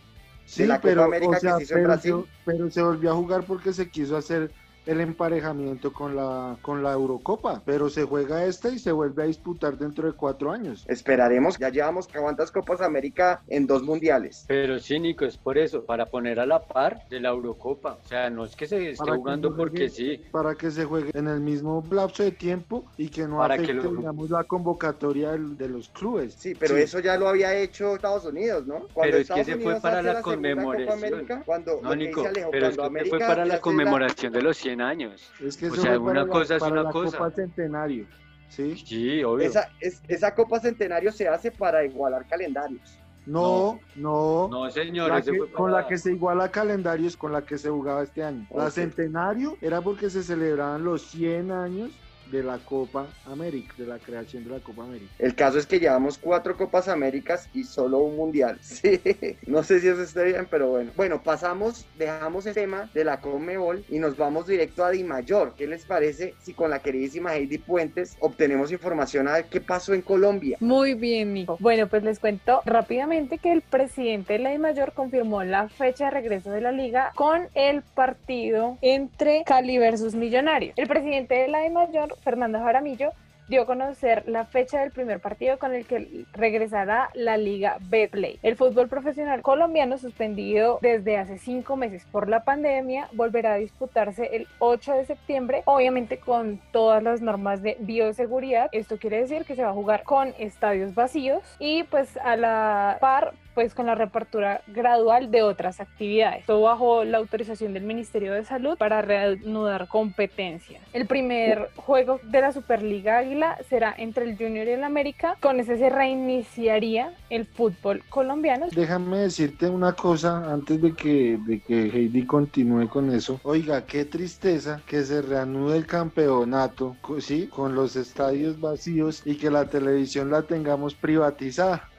Sí, 0.45 0.65
la 0.67 0.75
Copa 0.75 0.89
pero, 0.89 1.03
América 1.03 1.29
o 1.29 1.33
que 1.33 1.39
sea, 1.39 1.57
se 1.57 1.63
hizo 1.63 1.77
en 1.77 1.83
Brasil. 1.85 2.15
se, 2.23 2.41
pero 2.45 2.69
se 2.69 2.81
volvió 2.83 3.11
a 3.11 3.15
jugar 3.15 3.43
porque 3.45 3.73
se 3.73 3.89
quiso 3.89 4.15
hacer 4.15 4.51
el 4.85 5.01
emparejamiento 5.01 5.93
con 5.93 6.15
la, 6.15 6.57
con 6.61 6.81
la 6.83 6.93
Eurocopa. 6.93 7.61
Pero 7.65 7.89
se 7.89 8.03
juega 8.03 8.45
esta 8.45 8.69
y 8.69 8.79
se 8.79 8.91
vuelve 8.91 9.23
a 9.23 9.25
disputar 9.27 9.77
dentro 9.77 10.07
de 10.07 10.13
cuatro 10.13 10.51
años. 10.51 10.83
Esperaremos, 10.87 11.57
ya 11.57 11.69
llevamos 11.69 12.07
cuántas 12.07 12.51
Copas 12.51 12.81
América 12.81 13.41
en 13.47 13.67
dos 13.67 13.83
mundiales. 13.83 14.45
Pero 14.47 14.79
sí, 14.79 14.99
Nico, 14.99 15.25
es 15.25 15.37
por 15.37 15.57
eso, 15.57 15.85
para 15.85 16.05
poner 16.07 16.39
a 16.39 16.45
la 16.45 16.61
par 16.65 17.01
de 17.09 17.19
la 17.19 17.29
Eurocopa. 17.29 17.99
O 18.03 18.07
sea, 18.07 18.29
no 18.29 18.45
es 18.45 18.55
que 18.55 18.65
se 18.67 18.91
esté 18.91 18.97
Para 18.97 19.11
que 19.13 19.17
jugando 19.17 19.55
porque 19.55 19.89
sí. 19.89 20.21
Para 20.31 20.55
que 20.55 20.71
se 20.71 20.85
juegue 20.85 21.11
en 21.13 21.27
el 21.27 21.39
mismo 21.41 21.83
lapso 21.91 22.23
de 22.23 22.31
tiempo 22.31 22.85
y 22.97 23.09
que 23.09 23.27
no 23.27 23.37
Para 23.37 23.57
que 23.57 23.63
afecte, 23.63 23.83
lo- 23.83 23.95
digamos, 23.95 24.29
la 24.29 24.43
convocatoria 24.43 25.31
de 25.31 25.69
los 25.69 25.89
clubes. 25.89 26.33
Sí, 26.33 26.55
pero 26.55 26.75
Sí. 26.75 26.81
eso 26.81 26.99
ya 26.99 27.17
lo 27.17 27.27
había 27.27 27.55
hecho 27.55 27.95
Estados 27.95 28.25
Unidos, 28.25 28.65
¿no? 28.65 28.87
Pero 28.99 29.17
es 29.17 29.29
que 29.29 29.43
se 29.45 29.57
fue 29.57 29.79
para 29.79 30.01
la 30.01 30.21
conmemoración. 30.21 30.91
América, 30.91 31.43
cuando, 31.45 31.81
No, 31.81 31.89
lo 31.89 31.89
que 31.91 31.95
Nico, 32.07 32.25
Alejo, 32.25 32.49
pero 32.51 32.67
es 32.67 32.75
cuando 32.77 32.99
que 32.99 33.09
fue 33.09 33.19
para 33.19 33.45
la 33.45 33.59
conmemoración 33.61 34.33
de 34.33 34.41
los 34.41 34.57
100 34.57 34.70
años. 34.79 35.29
Es 35.43 35.57
que 35.57 35.65
O 35.65 35.73
eso 35.73 35.81
sea, 35.81 35.91
fue 35.91 35.99
una 35.99 36.07
para 36.13 36.23
la- 36.25 36.31
cosa 36.31 36.55
es 36.55 36.59
para 36.61 36.71
una 36.73 36.83
la 36.83 36.91
cosa. 36.91 37.17
Copa 37.17 37.31
Centenario. 37.31 38.05
Sí. 38.47 38.77
Sí, 38.85 39.23
obvio. 39.23 39.45
Esa, 39.47 39.69
es- 39.79 40.01
esa 40.07 40.33
Copa 40.35 40.59
Centenario 40.59 41.11
se 41.11 41.27
hace 41.27 41.51
para 41.51 41.83
igualar 41.83 42.25
calendarios. 42.27 42.97
No, 43.25 43.79
no. 43.95 44.47
No, 44.49 44.69
señor, 44.71 45.09
La 45.09 45.21
que- 45.21 45.33
fue 45.33 45.51
Con 45.51 45.71
la 45.71 45.85
que 45.87 45.97
se 45.97 46.11
iguala 46.11 46.49
calendarios 46.49 47.15
con 47.15 47.31
la 47.31 47.43
que 47.43 47.57
se 47.57 47.69
jugaba 47.69 48.03
este 48.03 48.23
año. 48.23 48.47
La. 48.55 48.71
Centenario 48.71 49.57
era 49.61 49.79
porque 49.81 50.09
se 50.09 50.23
celebraban 50.23 50.83
los 50.83 51.03
100 51.03 51.51
años 51.51 51.91
de 52.31 52.43
la 52.43 52.57
Copa 52.59 53.07
América, 53.25 53.73
de 53.77 53.85
la 53.85 53.99
creación 53.99 54.43
de 54.43 54.51
la 54.51 54.59
Copa 54.59 54.83
América. 54.83 55.11
El 55.19 55.35
caso 55.35 55.57
es 55.57 55.65
que 55.65 55.79
llevamos 55.79 56.17
cuatro 56.17 56.55
Copas 56.55 56.87
Américas 56.87 57.49
y 57.53 57.63
solo 57.63 57.99
un 57.99 58.15
Mundial. 58.15 58.59
Sí, 58.81 58.99
no 59.45 59.63
sé 59.63 59.79
si 59.79 59.87
eso 59.89 60.01
esté 60.01 60.23
bien, 60.23 60.47
pero 60.49 60.69
bueno. 60.69 60.91
Bueno, 60.95 61.21
pasamos, 61.21 61.85
dejamos 61.97 62.45
el 62.45 62.53
tema 62.53 62.89
de 62.93 63.03
la 63.03 63.19
Conmebol 63.19 63.83
y 63.89 63.99
nos 63.99 64.17
vamos 64.17 64.47
directo 64.47 64.83
a 64.83 64.91
Di 64.91 65.03
Mayor. 65.03 65.53
¿Qué 65.55 65.67
les 65.67 65.85
parece 65.85 66.33
si 66.41 66.53
con 66.53 66.69
la 66.69 66.79
queridísima 66.79 67.35
Heidi 67.35 67.57
Puentes 67.57 68.17
obtenemos 68.19 68.71
información 68.71 69.27
a 69.27 69.33
ver 69.33 69.45
qué 69.45 69.61
pasó 69.61 69.93
en 69.93 70.01
Colombia? 70.01 70.57
Muy 70.61 70.93
bien, 70.93 71.33
Nico. 71.33 71.57
Bueno, 71.59 71.87
pues 71.87 72.03
les 72.03 72.19
cuento 72.19 72.61
rápidamente 72.65 73.37
que 73.37 73.51
el 73.51 73.61
presidente 73.61 74.33
de 74.33 74.39
la 74.39 74.51
DIMAYOR 74.51 74.93
confirmó 74.93 75.43
la 75.43 75.69
fecha 75.69 76.05
de 76.05 76.11
regreso 76.11 76.51
de 76.51 76.61
la 76.61 76.71
liga 76.71 77.11
con 77.15 77.47
el 77.53 77.81
partido 77.81 78.77
entre 78.81 79.43
Cali 79.45 79.77
versus 79.77 80.15
Millonario. 80.15 80.73
El 80.75 80.87
presidente 80.87 81.35
de 81.35 81.47
la 81.47 81.61
DIMAYOR, 81.61 82.17
Fernando 82.21 82.59
Jaramillo, 82.59 83.11
dio 83.51 83.63
a 83.63 83.65
conocer 83.65 84.23
la 84.27 84.45
fecha 84.45 84.79
del 84.79 84.91
primer 84.91 85.19
partido 85.19 85.59
con 85.59 85.75
el 85.75 85.85
que 85.85 86.25
regresará 86.31 87.09
la 87.13 87.35
Liga 87.35 87.77
Betplay. 87.89 88.39
El 88.43 88.55
fútbol 88.55 88.87
profesional 88.87 89.41
colombiano, 89.41 89.97
suspendido 89.97 90.79
desde 90.81 91.17
hace 91.17 91.37
cinco 91.37 91.75
meses 91.75 92.05
por 92.11 92.29
la 92.29 92.45
pandemia, 92.45 93.09
volverá 93.11 93.53
a 93.53 93.57
disputarse 93.57 94.37
el 94.37 94.47
8 94.59 94.93
de 94.93 95.05
septiembre, 95.05 95.63
obviamente 95.65 96.17
con 96.17 96.61
todas 96.71 97.03
las 97.03 97.21
normas 97.21 97.61
de 97.61 97.75
bioseguridad. 97.81 98.69
Esto 98.71 98.97
quiere 98.97 99.19
decir 99.19 99.43
que 99.43 99.55
se 99.55 99.63
va 99.63 99.71
a 99.71 99.73
jugar 99.73 100.03
con 100.03 100.33
estadios 100.39 100.95
vacíos 100.95 101.43
y 101.59 101.83
pues 101.83 102.15
a 102.23 102.37
la 102.37 102.97
par 103.01 103.33
pues 103.53 103.73
con 103.73 103.85
la 103.85 103.95
reapertura 103.95 104.61
gradual 104.67 105.31
de 105.31 105.43
otras 105.43 105.79
actividades. 105.79 106.45
Todo 106.45 106.61
bajo 106.61 107.03
la 107.03 107.17
autorización 107.17 107.73
del 107.73 107.83
Ministerio 107.83 108.33
de 108.33 108.45
Salud 108.45 108.77
para 108.77 109.01
reanudar 109.01 109.87
competencias. 109.87 110.81
El 110.93 111.05
primer 111.05 111.69
juego 111.75 112.19
de 112.23 112.41
la 112.41 112.51
Superliga 112.51 113.19
Águila 113.19 113.57
será 113.69 113.93
entre 113.97 114.25
el 114.25 114.37
Junior 114.37 114.67
y 114.67 114.71
el 114.71 114.83
América. 114.83 115.35
Con 115.41 115.59
ese 115.59 115.77
se 115.77 115.89
reiniciaría 115.89 117.13
el 117.29 117.45
fútbol 117.45 118.03
colombiano. 118.09 118.67
Déjame 118.71 119.17
decirte 119.17 119.69
una 119.69 119.93
cosa 119.93 120.51
antes 120.51 120.81
de 120.81 120.93
que, 120.93 121.37
de 121.45 121.59
que 121.59 121.83
Heidi 121.85 122.25
continúe 122.25 122.87
con 122.87 123.13
eso. 123.13 123.39
Oiga, 123.43 123.85
qué 123.85 124.05
tristeza 124.05 124.81
que 124.85 125.03
se 125.03 125.21
reanude 125.21 125.77
el 125.77 125.85
campeonato, 125.85 126.95
¿sí? 127.19 127.47
Con 127.47 127.75
los 127.75 127.95
estadios 127.95 128.59
vacíos 128.59 129.21
y 129.25 129.35
que 129.35 129.49
la 129.49 129.65
televisión 129.65 130.31
la 130.31 130.43
tengamos 130.43 130.93
privatizada. 130.93 131.89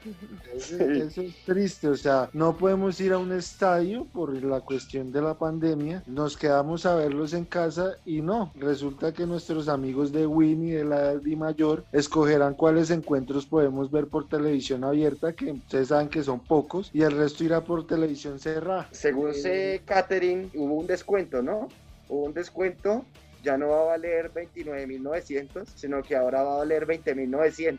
Eso, 0.55 0.77
eso 0.81 1.23
es 1.23 1.35
triste, 1.45 1.89
o 1.89 1.97
sea, 1.97 2.29
no 2.33 2.57
podemos 2.57 3.01
ir 3.01 3.13
a 3.13 3.19
un 3.19 3.33
estadio 3.33 4.05
por 4.13 4.33
la 4.43 4.61
cuestión 4.61 5.13
de 5.13 5.23
la 5.23 5.35
pandemia, 5.35 6.03
nos 6.07 6.37
quedamos 6.37 6.87
a 6.87 6.95
verlos 6.95 7.33
en 7.35 7.45
casa 7.45 7.97
y 8.05 8.21
no, 8.21 8.53
resulta 8.57 9.13
que 9.13 9.27
nuestros 9.27 9.69
amigos 9.69 10.13
de 10.13 10.27
Win 10.27 10.69
y 10.69 10.71
de 10.73 10.85
la 10.85 11.17
Di 11.17 11.37
Mayor 11.37 11.85
escogerán 11.93 12.55
cuáles 12.55 12.91
encuentros 12.91 13.47
podemos 13.47 13.91
ver 13.91 14.09
por 14.09 14.29
televisión 14.29 14.85
abierta, 14.85 15.33
que 15.33 15.53
ustedes 15.53 15.89
saben 15.89 16.09
que 16.09 16.23
son 16.23 16.41
pocos, 16.41 16.91
y 16.93 17.03
el 17.03 17.13
resto 17.13 17.45
irá 17.45 17.63
por 17.63 17.87
televisión 17.87 18.39
cerrada. 18.39 18.89
Según 18.91 19.35
sé, 19.35 19.83
Catherine, 19.85 20.51
hubo 20.55 20.75
un 20.75 20.87
descuento, 20.87 21.43
¿no? 21.43 21.69
Hubo 22.09 22.25
un 22.25 22.35
descuento, 22.35 23.05
ya 23.43 23.57
no 23.57 23.69
va 23.69 23.81
a 23.81 23.85
valer 23.85 24.33
29.900, 24.33 25.67
sino 25.75 26.03
que 26.03 26.17
ahora 26.17 26.43
va 26.43 26.55
a 26.55 26.59
valer 26.59 26.87
20.900. 26.87 27.79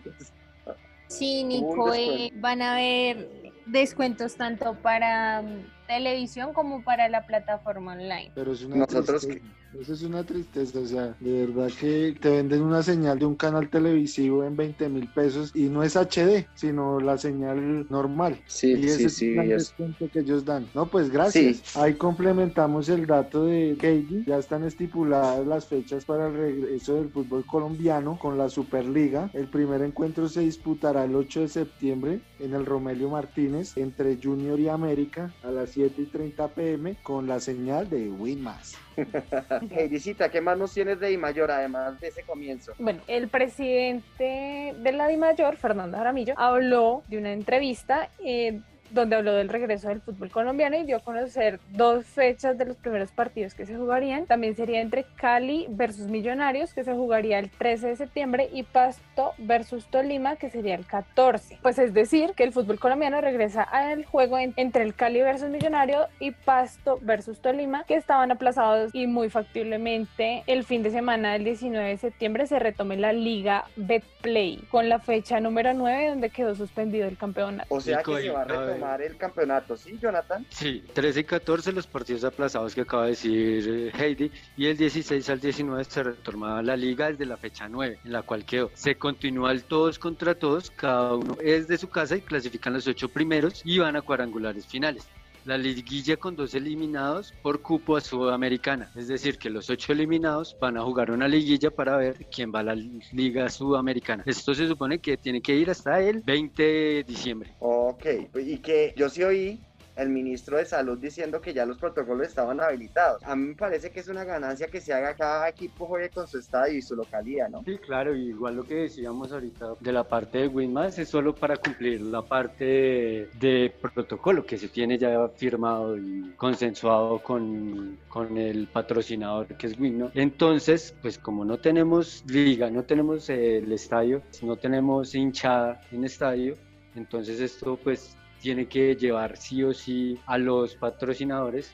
Sí, 1.17 1.43
Nico, 1.43 1.93
eh, 1.93 2.31
van 2.33 2.61
a 2.63 2.73
haber 2.73 3.51
descuentos 3.67 4.35
tanto 4.35 4.73
para 4.81 5.43
mm, 5.43 5.82
televisión 5.87 6.53
como 6.53 6.83
para 6.83 7.09
la 7.09 7.25
plataforma 7.25 7.93
online. 7.93 8.31
Pero 8.35 8.53
es 8.53 8.63
una 8.63 8.77
Nosotros 8.77 9.21
tristeza. 9.27 9.53
Eso 9.79 9.93
es 9.93 10.03
una 10.03 10.23
tristeza, 10.23 10.77
o 10.79 10.85
sea, 10.85 11.15
de 11.19 11.47
verdad 11.47 11.67
que 11.79 12.15
te 12.21 12.29
venden 12.29 12.61
una 12.61 12.83
señal 12.83 13.17
de 13.17 13.25
un 13.25 13.33
canal 13.33 13.69
televisivo 13.69 14.43
en 14.43 14.55
20 14.55 14.87
mil 14.87 15.07
pesos 15.07 15.51
y 15.55 15.63
no 15.63 15.81
es 15.81 15.95
HD, 15.95 16.45
sino 16.53 16.99
la 16.99 17.17
señal 17.17 17.87
normal. 17.89 18.39
Sí, 18.45 18.73
y 18.73 18.83
ese 18.85 18.97
sí, 18.97 19.05
es 19.05 19.13
sí. 19.15 19.27
el 19.29 19.33
gran 19.33 19.45
es- 19.47 19.57
descuento 19.69 20.09
que 20.11 20.19
ellos 20.19 20.45
dan. 20.45 20.67
No, 20.75 20.85
pues 20.85 21.09
gracias. 21.09 21.57
Sí. 21.63 21.79
Ahí 21.79 21.95
complementamos 21.95 22.87
el 22.87 23.07
dato 23.07 23.45
de 23.45 23.73
Katie. 23.79 24.23
Ya 24.27 24.37
están 24.37 24.63
estipuladas 24.63 25.45
las 25.47 25.65
fechas 25.65 26.05
para 26.05 26.27
el 26.27 26.35
regreso 26.35 26.93
del 26.93 27.09
fútbol 27.09 27.43
colombiano 27.43 28.19
con 28.19 28.37
la 28.37 28.49
Superliga. 28.49 29.31
El 29.33 29.47
primer 29.47 29.81
encuentro 29.81 30.29
se 30.29 30.41
disputará 30.41 31.05
el 31.05 31.15
8 31.15 31.41
de 31.41 31.47
septiembre 31.47 32.19
en 32.39 32.53
el 32.53 32.67
Romelio 32.67 33.09
Martínez 33.09 33.75
entre 33.77 34.19
Junior 34.21 34.59
y 34.59 34.69
América 34.69 35.33
a 35.43 35.49
las 35.49 35.72
7 35.73 36.03
y 36.03 36.05
30 36.05 36.47
pm 36.49 36.95
con 37.01 37.27
la 37.27 37.39
señal 37.39 37.89
de 37.89 38.07
Winmas. 38.07 38.77
Heidicita, 39.71 40.29
¿qué 40.29 40.39
más 40.39 40.55
nos 40.55 40.71
tienes 40.71 40.99
de 40.99 41.07
Di 41.07 41.17
Mayor 41.17 41.49
además 41.49 41.99
de 41.99 42.09
ese 42.09 42.21
comienzo? 42.21 42.73
Bueno, 42.77 43.01
el 43.07 43.27
presidente 43.27 44.75
de 44.77 44.91
la 44.91 45.07
DIMAYOR, 45.07 45.57
Fernando 45.57 45.97
Jaramillo, 45.97 46.35
habló 46.37 47.03
de 47.07 47.17
una 47.17 47.33
entrevista 47.33 48.09
eh, 48.23 48.61
donde 48.93 49.15
habló 49.15 49.33
del 49.33 49.49
regreso 49.49 49.89
del 49.89 50.01
fútbol 50.01 50.29
colombiano 50.29 50.77
y 50.77 50.83
dio 50.83 50.97
a 50.97 50.99
conocer 50.99 51.59
dos 51.71 52.05
fechas 52.05 52.57
de 52.57 52.65
los 52.65 52.77
primeros 52.77 53.11
partidos 53.11 53.53
que 53.53 53.65
se 53.65 53.75
jugarían. 53.75 54.25
También 54.25 54.55
sería 54.55 54.81
entre 54.81 55.05
Cali 55.15 55.65
versus 55.69 56.07
Millonarios, 56.07 56.73
que 56.73 56.83
se 56.83 56.93
jugaría 56.93 57.39
el 57.39 57.49
13 57.49 57.87
de 57.87 57.95
septiembre, 57.95 58.49
y 58.53 58.63
Pasto 58.63 59.33
versus 59.37 59.87
Tolima, 59.87 60.35
que 60.35 60.49
sería 60.49 60.75
el 60.75 60.85
14. 60.85 61.57
Pues 61.61 61.79
es 61.79 61.93
decir, 61.93 62.33
que 62.35 62.43
el 62.43 62.53
fútbol 62.53 62.79
colombiano 62.79 63.19
regresa 63.21 63.63
al 63.63 64.05
juego 64.05 64.37
en- 64.37 64.53
entre 64.57 64.83
el 64.83 64.93
Cali 64.95 65.21
versus 65.21 65.49
Millonario 65.49 66.07
y 66.19 66.31
Pasto 66.31 66.99
versus 67.01 67.39
Tolima, 67.39 67.83
que 67.85 67.95
estaban 67.95 68.31
aplazados 68.31 68.93
y 68.93 69.07
muy 69.07 69.29
factiblemente 69.29 70.43
el 70.47 70.63
fin 70.63 70.83
de 70.83 70.91
semana 70.91 71.33
del 71.33 71.43
19 71.43 71.89
de 71.89 71.97
septiembre 71.97 72.45
se 72.47 72.59
retome 72.59 72.97
la 72.97 73.13
Liga 73.13 73.65
Betplay 73.75 74.57
con 74.69 74.87
la 74.89 74.99
fecha 74.99 75.39
número 75.39 75.73
9 75.73 76.09
donde 76.09 76.29
quedó 76.29 76.53
suspendido 76.55 77.07
el 77.07 77.17
campeonato. 77.17 77.73
O 77.73 77.81
sea 77.81 78.03
que 78.03 78.21
se 78.21 78.29
va 78.29 78.41
a 78.43 78.45
cabe- 78.45 78.79
el 78.83 79.17
campeonato, 79.17 79.77
¿sí, 79.77 79.97
Jonathan? 80.01 80.45
Sí, 80.49 80.83
13 80.93 81.21
y 81.21 81.23
14 81.23 81.71
los 81.71 81.87
partidos 81.87 82.23
aplazados 82.23 82.75
que 82.75 82.81
acaba 82.81 83.03
de 83.03 83.09
decir 83.09 83.65
eh, 83.67 83.91
Heidi 83.97 84.31
y 84.57 84.67
el 84.67 84.77
16 84.77 85.29
al 85.29 85.39
19 85.39 85.83
se 85.85 86.03
retornaba 86.03 86.61
la 86.61 86.75
liga 86.75 87.07
desde 87.09 87.25
la 87.25 87.37
fecha 87.37 87.67
9 87.69 87.99
en 88.03 88.11
la 88.11 88.21
cual 88.23 88.45
quedó. 88.45 88.71
Se 88.73 88.95
continúa 88.95 89.51
el 89.51 89.63
todos 89.63 89.99
contra 89.99 90.35
todos, 90.35 90.69
cada 90.71 91.15
uno 91.15 91.37
es 91.41 91.67
de 91.67 91.77
su 91.77 91.89
casa 91.89 92.15
y 92.15 92.21
clasifican 92.21 92.73
los 92.73 92.87
ocho 92.87 93.09
primeros 93.09 93.61
y 93.63 93.79
van 93.79 93.95
a 93.95 94.01
cuadrangulares 94.01 94.67
finales. 94.67 95.07
La 95.45 95.57
liguilla 95.57 96.15
con 96.15 96.35
dos 96.35 96.53
eliminados 96.53 97.33
por 97.41 97.61
cupo 97.61 97.97
a 97.97 98.01
Sudamericana, 98.01 98.89
es 98.95 99.09
decir, 99.09 99.37
que 99.37 99.49
los 99.49 99.69
ocho 99.69 99.91
eliminados 99.91 100.55
van 100.59 100.77
a 100.77 100.81
jugar 100.83 101.11
una 101.11 101.27
liguilla 101.27 101.69
para 101.69 101.97
ver 101.97 102.27
quién 102.31 102.53
va 102.53 102.59
a 102.59 102.63
la 102.63 102.75
Liga 102.75 103.49
Sudamericana. 103.49 104.23
Esto 104.25 104.53
se 104.53 104.67
supone 104.67 104.99
que 104.99 105.17
tiene 105.17 105.41
que 105.41 105.55
ir 105.55 105.69
hasta 105.69 105.99
el 105.99 106.21
20 106.21 106.63
de 106.63 107.03
diciembre. 107.03 107.55
Ok, 107.59 108.05
y 108.35 108.57
que 108.59 108.93
yo 108.95 109.09
sí 109.09 109.23
oí 109.23 109.59
el 109.95 110.09
ministro 110.09 110.57
de 110.57 110.65
Salud 110.65 110.97
diciendo 110.97 111.41
que 111.41 111.53
ya 111.53 111.65
los 111.65 111.77
protocolos 111.77 112.27
estaban 112.27 112.59
habilitados. 112.59 113.21
A 113.23 113.35
mí 113.35 113.49
me 113.49 113.55
parece 113.55 113.91
que 113.91 113.99
es 113.99 114.07
una 114.07 114.23
ganancia 114.23 114.67
que 114.67 114.81
se 114.81 114.93
haga 114.93 115.15
cada 115.15 115.47
equipo 115.47 115.85
juegue 115.85 116.09
con 116.09 116.27
su 116.27 116.39
estadio 116.39 116.77
y 116.77 116.81
su 116.81 116.95
localidad, 116.95 117.49
¿no? 117.49 117.63
Sí, 117.63 117.77
claro, 117.77 118.15
y 118.15 118.29
igual 118.29 118.55
lo 118.55 118.63
que 118.63 118.75
decíamos 118.75 119.31
ahorita 119.31 119.75
de 119.79 119.91
la 119.91 120.03
parte 120.03 120.39
de 120.39 120.47
Winmas 120.47 120.97
es 120.99 121.09
solo 121.09 121.35
para 121.35 121.57
cumplir 121.57 122.01
la 122.01 122.21
parte 122.21 122.65
de, 122.65 123.29
de 123.39 123.73
protocolo 123.81 124.45
que 124.45 124.57
se 124.57 124.67
tiene 124.67 124.97
ya 124.97 125.27
firmado 125.29 125.97
y 125.97 126.33
consensuado 126.37 127.19
con, 127.19 127.99
con 128.09 128.37
el 128.37 128.67
patrocinador 128.67 129.47
que 129.57 129.67
es 129.67 129.79
Win, 129.79 129.99
¿no? 129.99 130.11
Entonces, 130.13 130.95
pues 131.01 131.17
como 131.17 131.45
no 131.45 131.59
tenemos 131.59 132.23
liga, 132.27 132.69
no 132.69 132.83
tenemos 132.83 133.29
el 133.29 133.71
estadio, 133.71 134.21
no 134.41 134.57
tenemos 134.57 135.15
hinchada 135.15 135.81
en 135.91 136.05
estadio, 136.05 136.55
entonces 136.95 137.39
esto 137.39 137.77
pues 137.83 138.17
tiene 138.43 138.67
que 138.67 138.97
llevar 138.97 139.37
sí 139.37 139.63
o 139.63 139.73
sí 139.73 140.19
a 140.25 140.37
los 140.37 140.75
patrocinadores 140.75 141.71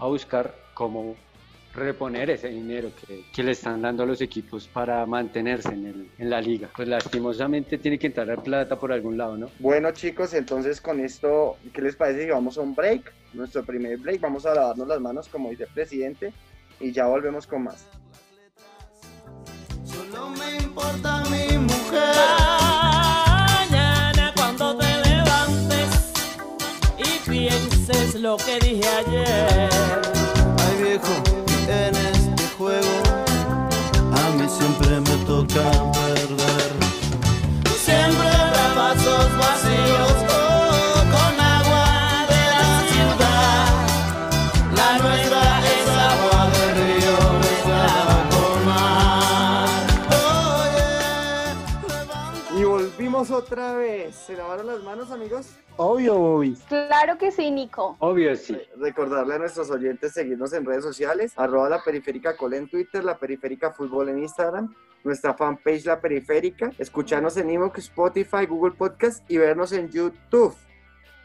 a 0.00 0.06
buscar 0.06 0.52
cómo 0.74 1.14
reponer 1.72 2.28
ese 2.30 2.48
dinero 2.48 2.90
que, 3.06 3.24
que 3.32 3.42
le 3.44 3.52
están 3.52 3.82
dando 3.82 4.02
a 4.02 4.06
los 4.06 4.20
equipos 4.20 4.66
para 4.66 5.06
mantenerse 5.06 5.68
en, 5.68 5.86
el, 5.86 6.10
en 6.18 6.28
la 6.28 6.40
liga. 6.40 6.70
Pues 6.74 6.88
lastimosamente 6.88 7.78
tiene 7.78 8.00
que 8.00 8.08
entrar 8.08 8.26
la 8.26 8.36
plata 8.36 8.76
por 8.76 8.90
algún 8.90 9.16
lado, 9.16 9.36
¿no? 9.36 9.48
Bueno 9.60 9.92
chicos, 9.92 10.34
entonces 10.34 10.80
con 10.80 10.98
esto, 10.98 11.56
¿qué 11.72 11.82
les 11.82 11.94
parece 11.94 12.24
si 12.24 12.30
vamos 12.30 12.58
a 12.58 12.62
un 12.62 12.74
break? 12.74 13.12
Nuestro 13.32 13.62
primer 13.64 13.98
break, 13.98 14.20
vamos 14.20 14.44
a 14.44 14.54
lavarnos 14.56 14.88
las 14.88 15.00
manos 15.00 15.28
como 15.28 15.50
dice 15.50 15.64
el 15.64 15.70
presidente 15.70 16.32
y 16.80 16.90
ya 16.90 17.06
volvemos 17.06 17.46
con 17.46 17.62
más. 17.62 17.86
Solo 19.84 20.30
me 20.30 20.56
importa 20.56 21.22
mi 21.30 21.58
mujer. 21.58 22.37
Pienses 27.38 28.14
lo 28.20 28.36
que 28.36 28.58
dije 28.58 28.88
ayer. 28.88 29.70
Ay 30.64 30.82
viejo, 30.82 31.14
en 31.68 31.94
este 31.94 32.44
juego 32.56 32.94
a 34.12 34.30
mí 34.36 34.46
siempre 34.48 35.00
me 35.00 35.24
toca 35.24 35.70
perder. 35.92 36.37
Otra 53.18 53.74
vez. 53.74 54.14
¿Se 54.14 54.36
lavaron 54.36 54.68
las 54.68 54.80
manos 54.84 55.10
amigos? 55.10 55.48
Obvio, 55.76 56.16
Bobby. 56.16 56.56
Claro 56.68 57.18
que 57.18 57.32
sí, 57.32 57.50
Nico. 57.50 57.96
Obvio 57.98 58.36
sí. 58.36 58.56
Recordarle 58.76 59.34
a 59.34 59.38
nuestros 59.40 59.68
oyentes 59.70 60.12
seguirnos 60.12 60.52
en 60.52 60.64
redes 60.64 60.84
sociales, 60.84 61.32
arroba 61.34 61.68
la 61.68 61.82
periférica 61.82 62.36
col 62.36 62.54
en 62.54 62.68
Twitter, 62.68 63.02
la 63.02 63.18
periférica 63.18 63.72
fútbol 63.72 64.10
en 64.10 64.20
Instagram, 64.20 64.72
nuestra 65.02 65.34
fanpage 65.34 65.84
La 65.84 66.00
Periférica, 66.00 66.70
escucharnos 66.78 67.36
en 67.36 67.50
Evox, 67.50 67.78
Spotify, 67.78 68.46
Google 68.46 68.76
Podcast 68.76 69.28
y 69.28 69.36
vernos 69.36 69.72
en 69.72 69.90
YouTube. 69.90 70.54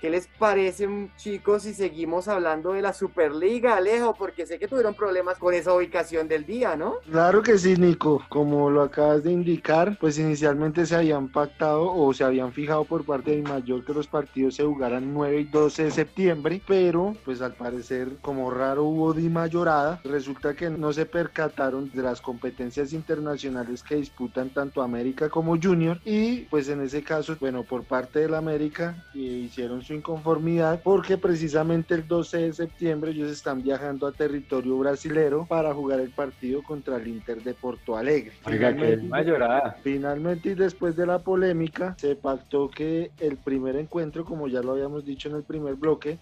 ¿Qué 0.03 0.09
les 0.09 0.27
parece, 0.27 0.89
chicos, 1.15 1.63
si 1.63 1.73
seguimos 1.73 2.27
hablando 2.27 2.73
de 2.73 2.81
la 2.81 2.91
Superliga, 2.91 3.77
Alejo? 3.77 4.13
Porque 4.13 4.45
sé 4.45 4.59
que 4.59 4.67
tuvieron 4.67 4.95
problemas 4.95 5.37
con 5.37 5.53
esa 5.53 5.73
ubicación 5.73 6.27
del 6.27 6.45
día, 6.45 6.75
¿no? 6.75 6.95
Claro 7.09 7.41
que 7.41 7.57
sí, 7.57 7.77
Nico. 7.77 8.21
Como 8.27 8.69
lo 8.69 8.81
acabas 8.81 9.23
de 9.23 9.31
indicar, 9.31 9.97
pues 10.01 10.19
inicialmente 10.19 10.85
se 10.85 10.97
habían 10.97 11.29
pactado 11.29 11.89
o 11.89 12.13
se 12.13 12.25
habían 12.25 12.51
fijado 12.51 12.83
por 12.83 13.05
parte 13.05 13.31
de 13.31 13.43
Mayor 13.43 13.85
que 13.85 13.93
los 13.93 14.07
partidos 14.07 14.55
se 14.55 14.65
jugaran 14.65 15.13
9 15.13 15.39
y 15.39 15.43
12 15.45 15.85
de 15.85 15.91
septiembre, 15.91 16.61
pero 16.67 17.15
pues 17.23 17.41
al 17.41 17.53
parecer 17.53 18.17
como 18.19 18.51
raro 18.51 18.83
hubo 18.83 19.13
Di 19.13 19.29
Mayorada, 19.29 20.01
resulta 20.03 20.53
que 20.53 20.69
no 20.69 20.91
se 20.91 21.05
percataron 21.05 21.89
de 21.93 22.01
las 22.01 22.19
competencias 22.19 22.91
internacionales 22.91 23.81
que 23.81 23.95
disputan 23.95 24.49
tanto 24.49 24.81
América 24.81 25.29
como 25.29 25.57
Junior 25.57 26.01
y 26.03 26.41
pues 26.49 26.67
en 26.67 26.81
ese 26.81 27.03
caso, 27.03 27.37
bueno, 27.39 27.63
por 27.63 27.85
parte 27.85 28.19
del 28.19 28.33
América 28.33 29.01
eh, 29.15 29.19
hicieron 29.19 29.81
su 29.81 29.92
su 29.93 29.97
inconformidad 29.97 30.81
porque 30.83 31.17
precisamente 31.17 31.93
el 31.93 32.07
12 32.07 32.37
de 32.37 32.53
septiembre 32.53 33.11
ellos 33.11 33.31
están 33.31 33.61
viajando 33.61 34.07
a 34.07 34.11
territorio 34.11 34.77
brasilero 34.77 35.45
para 35.45 35.73
jugar 35.73 35.99
el 35.99 36.09
partido 36.09 36.63
contra 36.63 36.97
el 36.97 37.07
Inter 37.07 37.43
de 37.43 37.53
Porto 37.53 37.95
Alegre. 37.95 38.33
Oiga, 38.45 38.75
que 38.75 38.93
es 38.93 39.03
mayorada. 39.03 39.77
Finalmente 39.83 40.49
y 40.49 40.55
después 40.55 40.95
de 40.95 41.05
la 41.05 41.19
polémica 41.19 41.95
se 41.97 42.15
pactó 42.15 42.69
que 42.69 43.11
el 43.19 43.37
primer 43.37 43.75
encuentro, 43.75 44.25
como 44.25 44.47
ya 44.47 44.61
lo 44.61 44.71
habíamos 44.71 45.05
dicho 45.05 45.29
en 45.29 45.35
el 45.35 45.43
primer 45.43 45.75
bloque, 45.75 46.17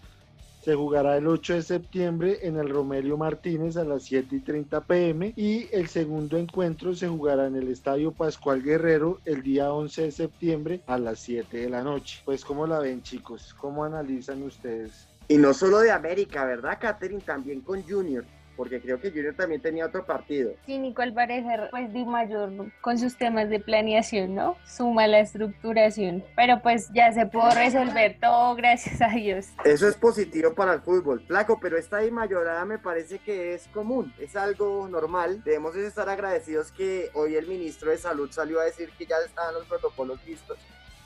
se 0.61 0.75
jugará 0.75 1.17
el 1.17 1.27
8 1.27 1.55
de 1.55 1.61
septiembre 1.63 2.39
en 2.43 2.57
el 2.57 2.69
Romelio 2.69 3.17
Martínez 3.17 3.77
a 3.77 3.83
las 3.83 4.03
7 4.03 4.35
y 4.35 4.39
30 4.39 4.81
pm 4.81 5.33
y 5.35 5.67
el 5.71 5.87
segundo 5.87 6.37
encuentro 6.37 6.93
se 6.93 7.07
jugará 7.07 7.47
en 7.47 7.55
el 7.55 7.67
Estadio 7.67 8.11
Pascual 8.11 8.61
Guerrero 8.61 9.19
el 9.25 9.41
día 9.41 9.73
11 9.73 10.03
de 10.03 10.11
septiembre 10.11 10.81
a 10.85 10.97
las 10.97 11.19
7 11.19 11.57
de 11.57 11.69
la 11.69 11.83
noche. 11.83 12.21
Pues 12.25 12.45
¿cómo 12.45 12.67
la 12.67 12.79
ven 12.79 13.01
chicos? 13.01 13.55
¿Cómo 13.55 13.83
analizan 13.83 14.43
ustedes? 14.43 15.07
Y 15.27 15.37
no 15.37 15.53
solo 15.53 15.79
de 15.79 15.91
América, 15.91 16.45
¿verdad, 16.45 16.77
Catherine? 16.79 17.21
También 17.21 17.61
con 17.61 17.81
Junior, 17.83 18.25
porque 18.55 18.81
creo 18.81 18.99
que 18.99 19.11
Junior 19.11 19.35
también 19.35 19.61
tenía 19.61 19.85
otro 19.85 20.05
partido. 20.05 20.53
Sí, 20.65 20.77
Nico, 20.77 21.01
al 21.01 21.13
parecer, 21.13 21.67
pues 21.71 21.91
Di 21.93 22.05
Mayor 22.05 22.51
con 22.81 22.97
sus 22.97 23.17
temas 23.17 23.49
de 23.49 23.59
planeación, 23.59 24.35
¿no? 24.35 24.57
Suma 24.65 25.07
la 25.07 25.19
estructuración. 25.19 26.23
Pero 26.35 26.61
pues 26.61 26.89
ya 26.93 27.11
se 27.11 27.25
pudo 27.25 27.51
resolver 27.51 28.17
todo, 28.19 28.55
gracias 28.55 29.01
a 29.01 29.09
Dios. 29.09 29.47
Eso 29.63 29.87
es 29.87 29.95
positivo 29.95 30.53
para 30.53 30.73
el 30.73 30.81
fútbol, 30.81 31.21
flaco, 31.21 31.59
pero 31.61 31.77
esta 31.77 31.97
de 31.97 32.11
mayorada 32.11 32.65
me 32.65 32.77
parece 32.77 33.19
que 33.19 33.53
es 33.53 33.67
común, 33.69 34.13
es 34.19 34.35
algo 34.35 34.87
normal. 34.89 35.43
Debemos 35.43 35.73
de 35.73 35.87
estar 35.87 36.09
agradecidos 36.09 36.71
que 36.71 37.09
hoy 37.13 37.35
el 37.35 37.47
ministro 37.47 37.91
de 37.91 37.97
Salud 37.97 38.29
salió 38.31 38.59
a 38.59 38.65
decir 38.65 38.89
que 38.97 39.05
ya 39.05 39.15
estaban 39.25 39.53
los 39.53 39.65
protocolos 39.65 40.23
listos 40.25 40.57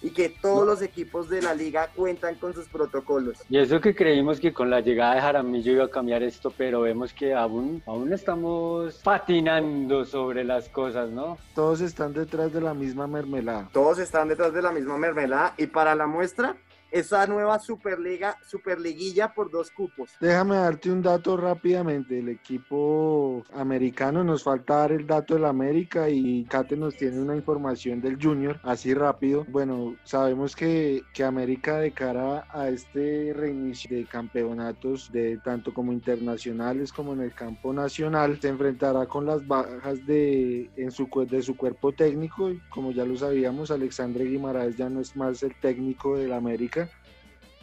y 0.02 0.12
que 0.12 0.30
todos 0.30 0.66
los 0.66 0.82
equipos 0.82 1.30
de 1.30 1.42
la 1.42 1.54
liga 1.54 1.90
cuentan 1.96 2.36
con 2.36 2.54
sus 2.54 2.68
protocolos. 2.68 3.38
Y 3.50 3.58
eso 3.58 3.82
que 3.82 3.96
creímos 3.96 4.40
que 4.40 4.54
con 4.54 4.70
la 4.70 4.82
llegada 4.82 5.16
de 5.16 5.22
Jaramillo 5.22 5.72
iba 5.72 5.86
a 5.86 5.90
cambiar 5.90 6.24
esto, 6.24 6.54
pero 6.56 6.82
vemos 6.82 7.14
que 7.14 7.34
aún, 7.34 7.82
aún 7.86 8.14
estamos 8.14 9.02
patinando 9.04 10.06
sobre 10.06 10.44
las 10.44 10.70
cosas, 10.70 11.10
¿no? 11.10 11.38
Todos 11.54 11.82
están 11.82 12.14
detrás 12.14 12.54
de 12.54 12.62
la 12.62 12.74
misma 12.74 13.08
mermelada. 13.08 13.70
Todos 13.72 14.00
están 14.00 14.28
detrás 14.28 14.54
de 14.54 14.62
la 14.62 14.72
misma 14.72 14.98
mermelada 14.98 15.54
y 15.58 15.68
para 15.68 15.96
la 15.96 16.08
muestra, 16.08 16.56
esa 16.92 17.28
nueva 17.28 17.60
Superliga, 17.60 18.38
Superliguilla 18.46 19.34
por 19.34 19.52
dos 19.52 19.72
cupos. 19.72 20.12
Déjame 20.20 20.56
darte 20.56 20.92
un 20.92 21.02
dato 21.02 21.38
rápidamente. 21.38 22.20
El 22.20 22.30
equipo 22.30 23.44
americano 23.54 24.24
nos 24.24 24.44
falta 24.44 24.78
dar 24.78 24.92
el 24.92 25.06
dato 25.06 25.34
del 25.34 25.46
América 25.46 26.10
y 26.10 26.46
Kate 26.46 26.78
nos 26.78 26.96
tiene 26.96 27.20
una 27.20 27.36
información 27.36 28.02
del 28.02 28.22
Junior, 28.22 28.60
así 28.64 28.94
rápido. 28.94 29.46
Bueno, 29.50 29.96
sabemos 30.04 30.56
que, 30.56 31.04
que 31.14 31.24
América 31.24 31.80
de 31.80 31.92
cara 31.92 32.48
a 32.50 32.70
este 32.70 33.34
reinicio 33.36 33.96
de 33.96 34.06
campeonatos 34.06 35.12
de 35.12 35.38
tanto 35.38 35.74
como 35.74 35.92
internacionales 35.92 36.92
como 36.92 37.14
en 37.14 37.22
el 37.22 37.34
campo 37.34 37.74
nacional 37.74 38.40
se 38.42 38.50
enfrentará 38.50 39.06
con 39.06 39.26
las 39.26 39.46
bajas 39.46 40.06
de, 40.06 40.70
en 40.78 40.92
su, 40.92 41.08
de 41.30 41.42
su 41.42 41.56
cuerpo 41.58 41.92
técnico. 41.92 42.52
Como 42.70 42.92
ya 42.92 43.06
lo 43.06 43.16
sabíamos, 43.18 43.72
Alexandre 43.72 44.26
Guimaraes 44.26 44.78
ya 44.78 44.90
no 44.90 45.02
es 45.02 45.16
más 45.16 45.44
el 45.44 45.56
técnico 45.56 46.18
del 46.18 46.34
América 46.34 46.85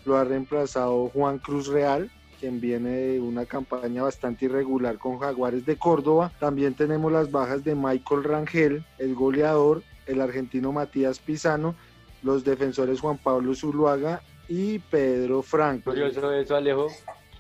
lo 0.04 0.16
ha 0.16 0.24
reemplazado 0.24 1.08
Juan 1.08 1.38
Cruz 1.38 1.68
Real, 1.68 2.10
quien 2.40 2.60
viene 2.60 2.90
de 2.90 3.20
una 3.20 3.46
campaña 3.46 4.02
bastante 4.02 4.46
irregular 4.46 4.98
con 4.98 5.18
Jaguares 5.18 5.64
de 5.64 5.76
Córdoba. 5.76 6.32
También 6.40 6.74
tenemos 6.74 7.12
las 7.12 7.30
bajas 7.30 7.62
de 7.64 7.74
Michael 7.74 8.24
Rangel, 8.24 8.84
el 8.98 9.14
goleador, 9.14 9.82
el 10.06 10.20
argentino 10.20 10.72
Matías 10.72 11.18
Pisano, 11.18 11.74
los 12.22 12.44
defensores 12.44 13.00
Juan 13.00 13.18
Pablo 13.18 13.54
Zuluaga 13.54 14.22
y 14.48 14.78
Pedro 14.80 15.42
Franco. 15.42 15.90
Curioso 15.90 16.32
eso, 16.32 16.56
Alejo, 16.56 16.88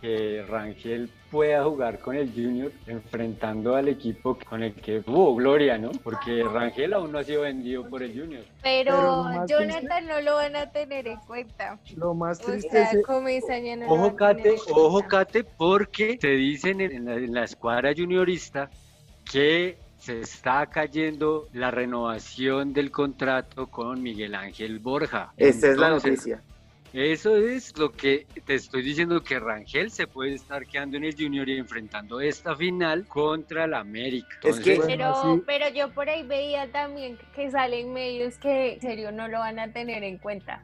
que 0.00 0.44
Rangel 0.48 1.10
pueda 1.32 1.64
jugar 1.64 1.98
con 1.98 2.14
el 2.14 2.30
Junior 2.30 2.70
enfrentando 2.86 3.74
al 3.74 3.88
equipo 3.88 4.38
con 4.46 4.62
el 4.62 4.74
que 4.74 5.00
tuvo 5.00 5.34
gloria, 5.34 5.78
¿no? 5.78 5.90
Porque 6.04 6.44
Rangel 6.44 6.92
aún 6.92 7.10
no 7.10 7.18
ha 7.18 7.24
sido 7.24 7.40
vendido 7.40 7.88
por 7.88 8.02
el 8.02 8.12
Junior. 8.12 8.44
Pero, 8.62 9.46
Jonathan 9.46 10.06
no 10.06 10.20
lo 10.20 10.34
van 10.34 10.54
a 10.56 10.70
tener 10.70 11.08
en 11.08 11.18
cuenta. 11.20 11.78
Lo 11.96 12.12
más 12.12 12.38
O 12.42 12.52
triste 12.52 12.70
sea, 12.70 12.90
es 12.90 13.78
no 13.78 13.86
Ojo, 13.88 14.14
Cate, 14.14 14.56
ojo, 14.72 15.08
Cate, 15.08 15.42
porque 15.42 16.18
te 16.18 16.32
dicen 16.32 16.82
en 16.82 17.06
la, 17.06 17.14
en 17.14 17.32
la 17.32 17.44
escuadra 17.44 17.94
juniorista 17.96 18.68
que 19.24 19.78
se 19.96 20.20
está 20.20 20.66
cayendo 20.66 21.48
la 21.54 21.70
renovación 21.70 22.74
del 22.74 22.90
contrato 22.90 23.68
con 23.68 24.02
Miguel 24.02 24.34
Ángel 24.34 24.80
Borja. 24.80 25.32
Esta 25.38 25.68
es 25.70 25.78
la 25.78 25.88
noticia. 25.88 26.42
Eso 26.92 27.36
es 27.36 27.76
lo 27.78 27.90
que 27.90 28.26
te 28.44 28.54
estoy 28.54 28.82
diciendo 28.82 29.22
que 29.22 29.38
Rangel 29.40 29.90
se 29.90 30.06
puede 30.06 30.34
estar 30.34 30.66
quedando 30.66 30.98
en 30.98 31.04
el 31.04 31.14
Junior 31.16 31.48
y 31.48 31.56
enfrentando 31.56 32.20
esta 32.20 32.54
final 32.54 33.06
contra 33.06 33.64
el 33.64 33.72
América. 33.72 34.28
Es 34.42 34.60
que- 34.60 34.72
Pero, 34.76 34.82
Bueno, 34.84 35.36
sí. 35.36 35.42
pero 35.46 35.68
yo 35.70 35.90
por 35.92 36.10
ahí 36.10 36.22
veía 36.26 36.70
también 36.70 37.18
que 37.34 37.50
salen 37.50 37.94
medios 37.94 38.36
que 38.36 38.74
en 38.74 38.80
serio 38.82 39.10
no 39.10 39.26
lo 39.28 39.38
van 39.38 39.58
a 39.58 39.72
tener 39.72 40.02
en 40.04 40.18
cuenta. 40.18 40.62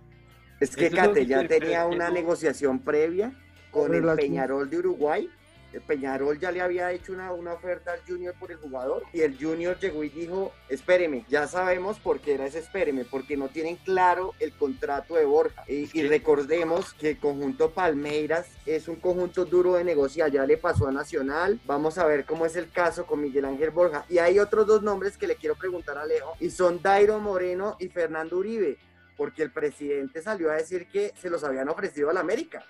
Es 0.61 0.77
que 0.77 0.87
Eso 0.87 0.97
Cate 0.97 1.21
que 1.21 1.27
ya 1.27 1.41
te- 1.47 1.61
tenía 1.61 1.87
una 1.87 2.11
negociación 2.11 2.81
previa 2.81 3.33
con 3.71 3.95
el. 3.95 4.05
Peñarol 4.17 4.69
de 4.69 4.79
Uruguay. 4.79 5.31
El 5.73 5.83
Peñarol 5.83 6.39
ya 6.39 6.51
le 6.51 6.61
había 6.61 6.93
hecho 6.93 7.13
una, 7.13 7.33
una 7.33 7.53
oferta 7.53 7.93
al 7.93 8.01
Junior 8.07 8.35
por 8.39 8.51
el 8.51 8.59
jugador 8.59 9.05
y 9.13 9.21
el 9.21 9.37
Junior 9.39 9.79
llegó 9.79 10.03
y 10.05 10.09
dijo, 10.09 10.53
espéreme, 10.69 11.25
ya 11.29 11.47
sabemos 11.47 11.99
por 11.99 12.21
qué 12.21 12.35
era 12.35 12.47
ese 12.47 12.61
espéreme, 12.61 13.05
porque 13.05 13.37
no 13.37 13.49
tienen 13.49 13.77
claro 13.77 14.35
el 14.41 14.53
contrato 14.53 15.15
de 15.17 15.25
Borja. 15.25 15.65
Y, 15.69 15.89
y 15.99 16.09
recordemos 16.09 16.95
que 16.95 17.11
el 17.11 17.19
conjunto 17.19 17.71
Palmeiras 17.71 18.47
es 18.67 18.89
un 18.89 18.97
conjunto 18.97 19.45
duro 19.45 19.75
de 19.75 19.85
negociar, 19.85 20.31
ya 20.31 20.47
le 20.47 20.57
pasó 20.57 20.89
a 20.89 20.93
Nacional, 20.93 21.61
vamos 21.67 21.99
a 21.99 22.07
ver 22.07 22.25
cómo 22.25 22.47
es 22.47 22.57
el 22.57 22.71
caso 22.71 23.07
con 23.07 23.21
Miguel 23.21 23.45
Ángel 23.45 23.71
Borja. 23.71 24.05
Y 24.09 24.19
hay 24.19 24.39
otros 24.39 24.67
dos 24.67 24.83
nombres 24.83 25.17
que 25.17 25.27
le 25.27 25.37
quiero 25.37 25.57
preguntar 25.57 25.99
a 25.99 26.07
Leo 26.07 26.33
y 26.41 26.51
son 26.51 26.81
Dairo 26.83 27.19
Moreno 27.21 27.77
y 27.79 27.89
Fernando 27.89 28.39
Uribe 28.39 28.79
porque 29.19 29.43
el 29.43 29.51
presidente 29.51 30.23
salió 30.23 30.51
a 30.51 30.55
decir 30.55 30.87
que 30.87 31.13
se 31.21 31.29
los 31.29 31.43
habían 31.43 31.69
ofrecido 31.69 32.09
a 32.09 32.13
la 32.13 32.21
América. 32.21 32.65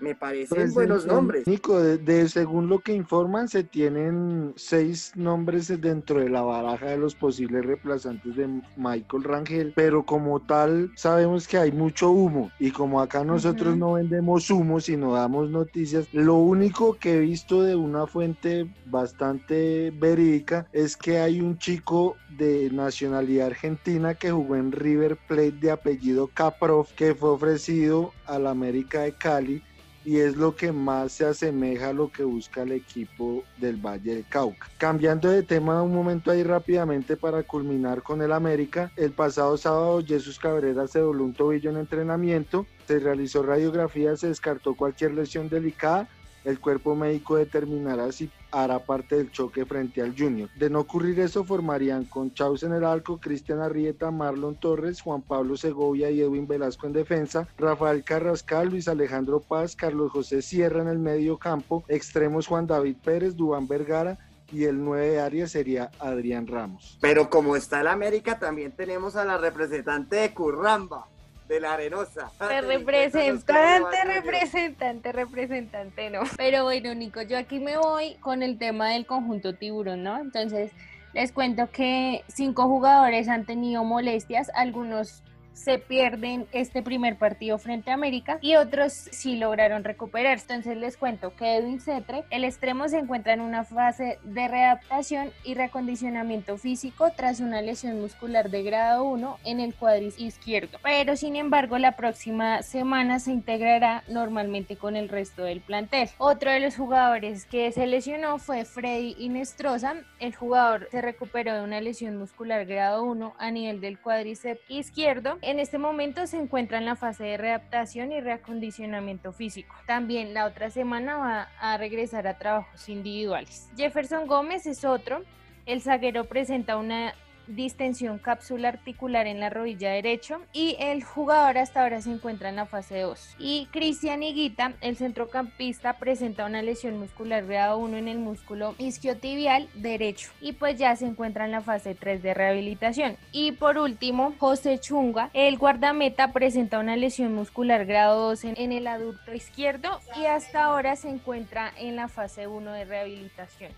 Me 0.00 0.14
parecen 0.14 0.56
Pues, 0.56 0.74
buenos 0.74 1.02
en- 1.04 1.08
nombres. 1.08 1.46
Nico, 1.46 1.78
de, 1.80 1.98
de- 1.98 2.28
según 2.28 2.68
lo 2.68 2.78
que 2.80 2.92
informan, 2.94 3.48
se 3.48 3.64
tienen 3.64 4.52
seis 4.56 5.12
nombres 5.14 5.68
dentro 5.80 6.20
de 6.20 6.28
la 6.28 6.42
baraja 6.42 6.86
de 6.86 6.98
los 6.98 7.14
posibles 7.14 7.64
reemplazantes 7.64 8.36
de 8.36 8.48
Michael 8.76 9.24
Rangel, 9.24 9.72
pero 9.76 10.04
como 10.04 10.40
tal 10.40 10.90
sabemos 10.96 11.46
que 11.46 11.58
hay 11.58 11.72
mucho 11.72 12.10
humo 12.10 12.50
y 12.58 12.70
como 12.70 13.00
acá 13.00 13.24
nosotros 13.24 13.76
no 13.76 13.94
vendemos 13.94 14.50
humo, 14.50 14.80
sino 14.80 15.12
damos 15.14 15.50
noticias, 15.50 16.08
lo 16.12 16.34
único 16.36 16.94
que 16.94 17.16
he 17.16 17.20
visto 17.20 17.62
de 17.62 17.76
una 17.76 18.06
fuente 18.06 18.66
bastante 18.86 19.90
verídica 19.90 20.66
es 20.72 20.96
que 20.96 21.18
hay 21.18 21.40
un 21.40 21.58
chico 21.58 22.16
de 22.38 22.70
nacionalidad 22.72 23.48
argentina 23.48 24.14
que 24.14 24.30
jugó 24.30 24.56
en 24.56 24.72
River 24.72 25.18
Plate 25.28 25.52
de 25.52 25.70
apellido 25.70 26.28
Caprov 26.32 26.86
que 26.96 27.14
fue 27.14 27.30
ofrecido 27.30 28.12
al 28.26 28.46
América 28.46 29.02
de 29.02 29.12
Cali 29.12 29.62
y 30.04 30.18
es 30.18 30.36
lo 30.36 30.56
que 30.56 30.72
más 30.72 31.12
se 31.12 31.26
asemeja 31.26 31.88
a 31.88 31.92
lo 31.92 32.10
que 32.10 32.24
busca 32.24 32.62
el 32.62 32.72
equipo 32.72 33.44
del 33.58 33.76
Valle 33.76 34.14
del 34.14 34.26
Cauca. 34.28 34.68
Cambiando 34.78 35.28
de 35.28 35.42
tema 35.42 35.82
un 35.82 35.94
momento 35.94 36.30
ahí 36.30 36.42
rápidamente 36.42 37.16
para 37.16 37.42
culminar 37.42 38.02
con 38.02 38.22
el 38.22 38.32
América, 38.32 38.90
el 38.96 39.12
pasado 39.12 39.56
sábado 39.56 40.02
Jesús 40.04 40.38
Cabrera 40.38 40.86
se 40.86 41.00
dobló 41.00 41.24
un 41.24 41.34
tobillo 41.34 41.70
en 41.70 41.76
entrenamiento, 41.76 42.66
se 42.86 42.98
realizó 42.98 43.42
radiografía, 43.42 44.16
se 44.16 44.28
descartó 44.28 44.74
cualquier 44.74 45.12
lesión 45.12 45.48
delicada, 45.48 46.08
el 46.44 46.60
cuerpo 46.60 46.94
médico 46.94 47.36
determinará 47.36 48.10
si 48.12 48.30
hará 48.50 48.78
parte 48.80 49.16
del 49.16 49.30
choque 49.30 49.64
frente 49.64 50.02
al 50.02 50.16
Junior. 50.16 50.48
De 50.56 50.70
no 50.70 50.80
ocurrir 50.80 51.20
eso, 51.20 51.44
formarían 51.44 52.04
con 52.04 52.32
Chaus 52.32 52.62
en 52.62 52.72
el 52.72 52.84
arco, 52.84 53.18
Cristian 53.18 53.60
Arrieta, 53.60 54.10
Marlon 54.10 54.56
Torres, 54.56 55.00
Juan 55.00 55.22
Pablo 55.22 55.56
Segovia 55.56 56.10
y 56.10 56.20
Edwin 56.20 56.46
Velasco 56.46 56.86
en 56.86 56.92
defensa, 56.92 57.46
Rafael 57.58 58.02
Carrascal, 58.04 58.70
Luis 58.70 58.88
Alejandro 58.88 59.40
Paz, 59.40 59.76
Carlos 59.76 60.10
José 60.10 60.42
Sierra 60.42 60.82
en 60.82 60.88
el 60.88 60.98
medio 60.98 61.38
campo, 61.38 61.84
extremos 61.88 62.46
Juan 62.46 62.66
David 62.66 62.96
Pérez, 63.04 63.36
Dubán 63.36 63.68
Vergara 63.68 64.18
y 64.52 64.64
el 64.64 64.82
9 64.82 65.10
de 65.10 65.20
área 65.20 65.46
sería 65.46 65.90
Adrián 65.98 66.46
Ramos. 66.46 66.98
Pero 67.00 67.30
como 67.30 67.56
está 67.56 67.80
el 67.80 67.86
América, 67.86 68.38
también 68.38 68.72
tenemos 68.72 69.16
a 69.16 69.24
la 69.24 69.38
representante 69.38 70.16
de 70.16 70.34
Curramba, 70.34 71.06
de 71.50 71.58
la 71.58 71.74
Arenosa. 71.74 72.30
Te 72.38 72.60
representante, 72.60 74.04
representante, 74.04 75.12
representante, 75.12 76.08
no. 76.08 76.20
Pero 76.36 76.62
bueno, 76.62 76.94
Nico, 76.94 77.22
yo 77.22 77.36
aquí 77.36 77.58
me 77.58 77.76
voy 77.76 78.14
con 78.20 78.44
el 78.44 78.56
tema 78.56 78.90
del 78.90 79.04
conjunto 79.04 79.56
tiburón, 79.56 80.04
¿no? 80.04 80.18
Entonces, 80.18 80.70
les 81.12 81.32
cuento 81.32 81.68
que 81.72 82.22
cinco 82.28 82.68
jugadores 82.68 83.28
han 83.28 83.46
tenido 83.46 83.82
molestias, 83.82 84.48
algunos 84.54 85.24
se 85.60 85.78
pierden 85.78 86.46
este 86.52 86.82
primer 86.82 87.16
partido 87.16 87.58
frente 87.58 87.90
a 87.90 87.94
América 87.94 88.38
y 88.40 88.56
otros 88.56 88.92
sí 88.92 89.36
lograron 89.36 89.84
recuperarse. 89.84 90.46
Entonces 90.48 90.76
les 90.78 90.96
cuento 90.96 91.34
que 91.36 91.56
Edwin 91.56 91.80
Cetre, 91.80 92.24
el 92.30 92.44
extremo 92.44 92.88
se 92.88 92.98
encuentra 92.98 93.34
en 93.34 93.40
una 93.40 93.64
fase 93.64 94.18
de 94.24 94.48
readaptación 94.48 95.32
y 95.44 95.54
recondicionamiento 95.54 96.56
físico 96.56 97.10
tras 97.14 97.40
una 97.40 97.60
lesión 97.60 98.00
muscular 98.00 98.50
de 98.50 98.62
grado 98.62 99.04
1 99.04 99.38
en 99.44 99.60
el 99.60 99.74
cuádriceps 99.74 100.20
izquierdo. 100.20 100.78
Pero 100.82 101.16
sin 101.16 101.36
embargo 101.36 101.76
la 101.78 101.94
próxima 101.96 102.62
semana 102.62 103.18
se 103.18 103.32
integrará 103.32 104.02
normalmente 104.08 104.76
con 104.76 104.96
el 104.96 105.08
resto 105.08 105.44
del 105.44 105.60
plantel. 105.60 106.08
Otro 106.16 106.50
de 106.50 106.60
los 106.60 106.76
jugadores 106.76 107.44
que 107.44 107.70
se 107.72 107.86
lesionó 107.86 108.38
fue 108.38 108.64
Freddy 108.64 109.14
Inestrosa. 109.18 109.94
El 110.18 110.34
jugador 110.34 110.88
se 110.90 111.02
recuperó 111.02 111.54
de 111.54 111.62
una 111.62 111.80
lesión 111.80 112.16
muscular 112.16 112.64
grado 112.64 113.02
1 113.02 113.34
a 113.38 113.50
nivel 113.50 113.80
del 113.80 113.98
cuádriceps 113.98 114.62
izquierdo 114.68 115.38
en 115.50 115.58
este 115.58 115.78
momento 115.78 116.26
se 116.28 116.36
encuentra 116.36 116.78
en 116.78 116.84
la 116.84 116.94
fase 116.94 117.24
de 117.24 117.36
readaptación 117.36 118.12
y 118.12 118.20
reacondicionamiento 118.20 119.32
físico. 119.32 119.74
También 119.84 120.32
la 120.32 120.46
otra 120.46 120.70
semana 120.70 121.16
va 121.16 121.48
a 121.58 121.76
regresar 121.76 122.28
a 122.28 122.38
trabajos 122.38 122.88
individuales. 122.88 123.68
Jefferson 123.76 124.26
Gómez 124.28 124.66
es 124.66 124.84
otro. 124.84 125.22
El 125.66 125.82
zaguero 125.82 126.24
presenta 126.24 126.76
una 126.76 127.14
distensión 127.54 128.18
cápsula 128.18 128.68
articular 128.68 129.26
en 129.26 129.40
la 129.40 129.50
rodilla 129.50 129.90
derecho 129.90 130.40
y 130.52 130.76
el 130.78 131.02
jugador 131.02 131.58
hasta 131.58 131.82
ahora 131.82 132.00
se 132.00 132.10
encuentra 132.10 132.48
en 132.48 132.56
la 132.56 132.66
fase 132.66 133.00
2. 133.00 133.36
Y 133.38 133.68
Cristian 133.72 134.22
Higuita, 134.22 134.74
el 134.80 134.96
centrocampista, 134.96 135.98
presenta 135.98 136.46
una 136.46 136.62
lesión 136.62 136.98
muscular 136.98 137.46
grado 137.46 137.78
1 137.78 137.96
en 137.96 138.08
el 138.08 138.18
músculo 138.18 138.74
isquiotibial 138.78 139.68
derecho 139.74 140.30
y 140.40 140.52
pues 140.52 140.78
ya 140.78 140.94
se 140.96 141.06
encuentra 141.06 141.44
en 141.44 141.52
la 141.52 141.60
fase 141.60 141.94
3 141.94 142.22
de 142.22 142.34
rehabilitación. 142.34 143.16
Y 143.32 143.52
por 143.52 143.78
último, 143.78 144.34
José 144.38 144.78
Chunga, 144.78 145.30
el 145.32 145.58
guardameta, 145.58 146.32
presenta 146.32 146.78
una 146.78 146.96
lesión 146.96 147.34
muscular 147.34 147.86
grado 147.86 148.28
2 148.28 148.44
en, 148.44 148.72
el 148.72 148.86
adulto 148.86 149.34
izquierdo 149.34 150.00
y 150.16 150.26
hasta 150.26 150.64
ahora 150.64 150.96
se 150.96 151.08
encuentra 151.08 151.72
en 151.76 151.96
la 151.96 152.08
fase 152.08 152.46
1 152.46 152.72
de 152.72 152.84
rehabilitación. 152.84 153.72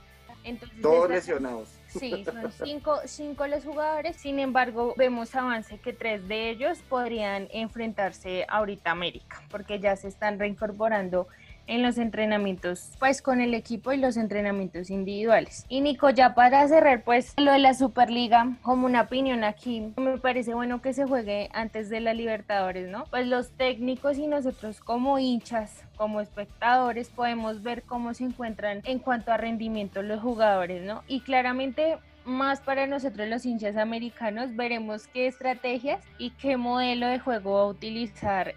Entonces, 0.44 0.82
Todos 0.82 1.08
lesionados. 1.08 1.81
Sí, 1.98 2.24
son 2.24 2.50
cinco, 2.52 3.00
cinco 3.04 3.46
los 3.46 3.64
jugadores, 3.64 4.16
sin 4.16 4.38
embargo 4.38 4.94
vemos 4.96 5.34
avance 5.34 5.78
que 5.78 5.92
tres 5.92 6.26
de 6.28 6.50
ellos 6.50 6.78
podrían 6.88 7.48
enfrentarse 7.52 8.46
ahorita 8.48 8.90
a 8.90 8.92
América, 8.92 9.42
porque 9.50 9.78
ya 9.80 9.96
se 9.96 10.08
están 10.08 10.38
reincorporando 10.38 11.28
en 11.66 11.82
los 11.82 11.98
entrenamientos 11.98 12.90
pues 12.98 13.22
con 13.22 13.40
el 13.40 13.54
equipo 13.54 13.92
y 13.92 13.96
los 13.96 14.16
entrenamientos 14.16 14.90
individuales. 14.90 15.64
Y 15.68 15.80
Nico, 15.80 16.10
ya 16.10 16.34
para 16.34 16.66
cerrar 16.68 17.04
pues 17.04 17.34
lo 17.36 17.52
de 17.52 17.58
la 17.58 17.74
Superliga, 17.74 18.56
como 18.62 18.86
una 18.86 19.02
opinión 19.02 19.44
aquí, 19.44 19.92
me 19.96 20.18
parece 20.18 20.54
bueno 20.54 20.82
que 20.82 20.92
se 20.92 21.06
juegue 21.06 21.48
antes 21.52 21.88
de 21.88 22.00
la 22.00 22.14
Libertadores, 22.14 22.88
¿no? 22.88 23.04
Pues 23.10 23.26
los 23.26 23.50
técnicos 23.50 24.18
y 24.18 24.26
nosotros 24.26 24.80
como 24.80 25.18
hinchas, 25.18 25.84
como 25.96 26.20
espectadores, 26.20 27.08
podemos 27.10 27.62
ver 27.62 27.82
cómo 27.82 28.14
se 28.14 28.24
encuentran 28.24 28.80
en 28.84 28.98
cuanto 28.98 29.32
a 29.32 29.36
rendimiento 29.36 30.02
los 30.02 30.20
jugadores, 30.20 30.82
¿no? 30.82 31.02
Y 31.06 31.20
claramente 31.20 31.98
más 32.24 32.60
para 32.60 32.86
nosotros 32.86 33.28
los 33.28 33.44
hinchas 33.44 33.76
americanos 33.76 34.54
veremos 34.54 35.06
qué 35.08 35.26
estrategias 35.26 36.04
y 36.18 36.30
qué 36.30 36.56
modelo 36.56 37.06
de 37.06 37.18
juego 37.18 37.54
va 37.54 37.60
a 37.62 37.66
utilizar 37.66 38.54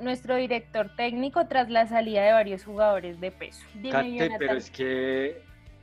nuestro 0.00 0.36
director 0.36 0.90
técnico 0.96 1.46
tras 1.46 1.70
la 1.70 1.86
salida 1.86 2.22
de 2.22 2.32
varios 2.32 2.64
jugadores 2.64 3.20
de 3.20 3.30
peso. 3.30 3.60
Dime, 3.74 4.30
pero 4.38 4.54
es 4.54 4.70
que 4.70 5.42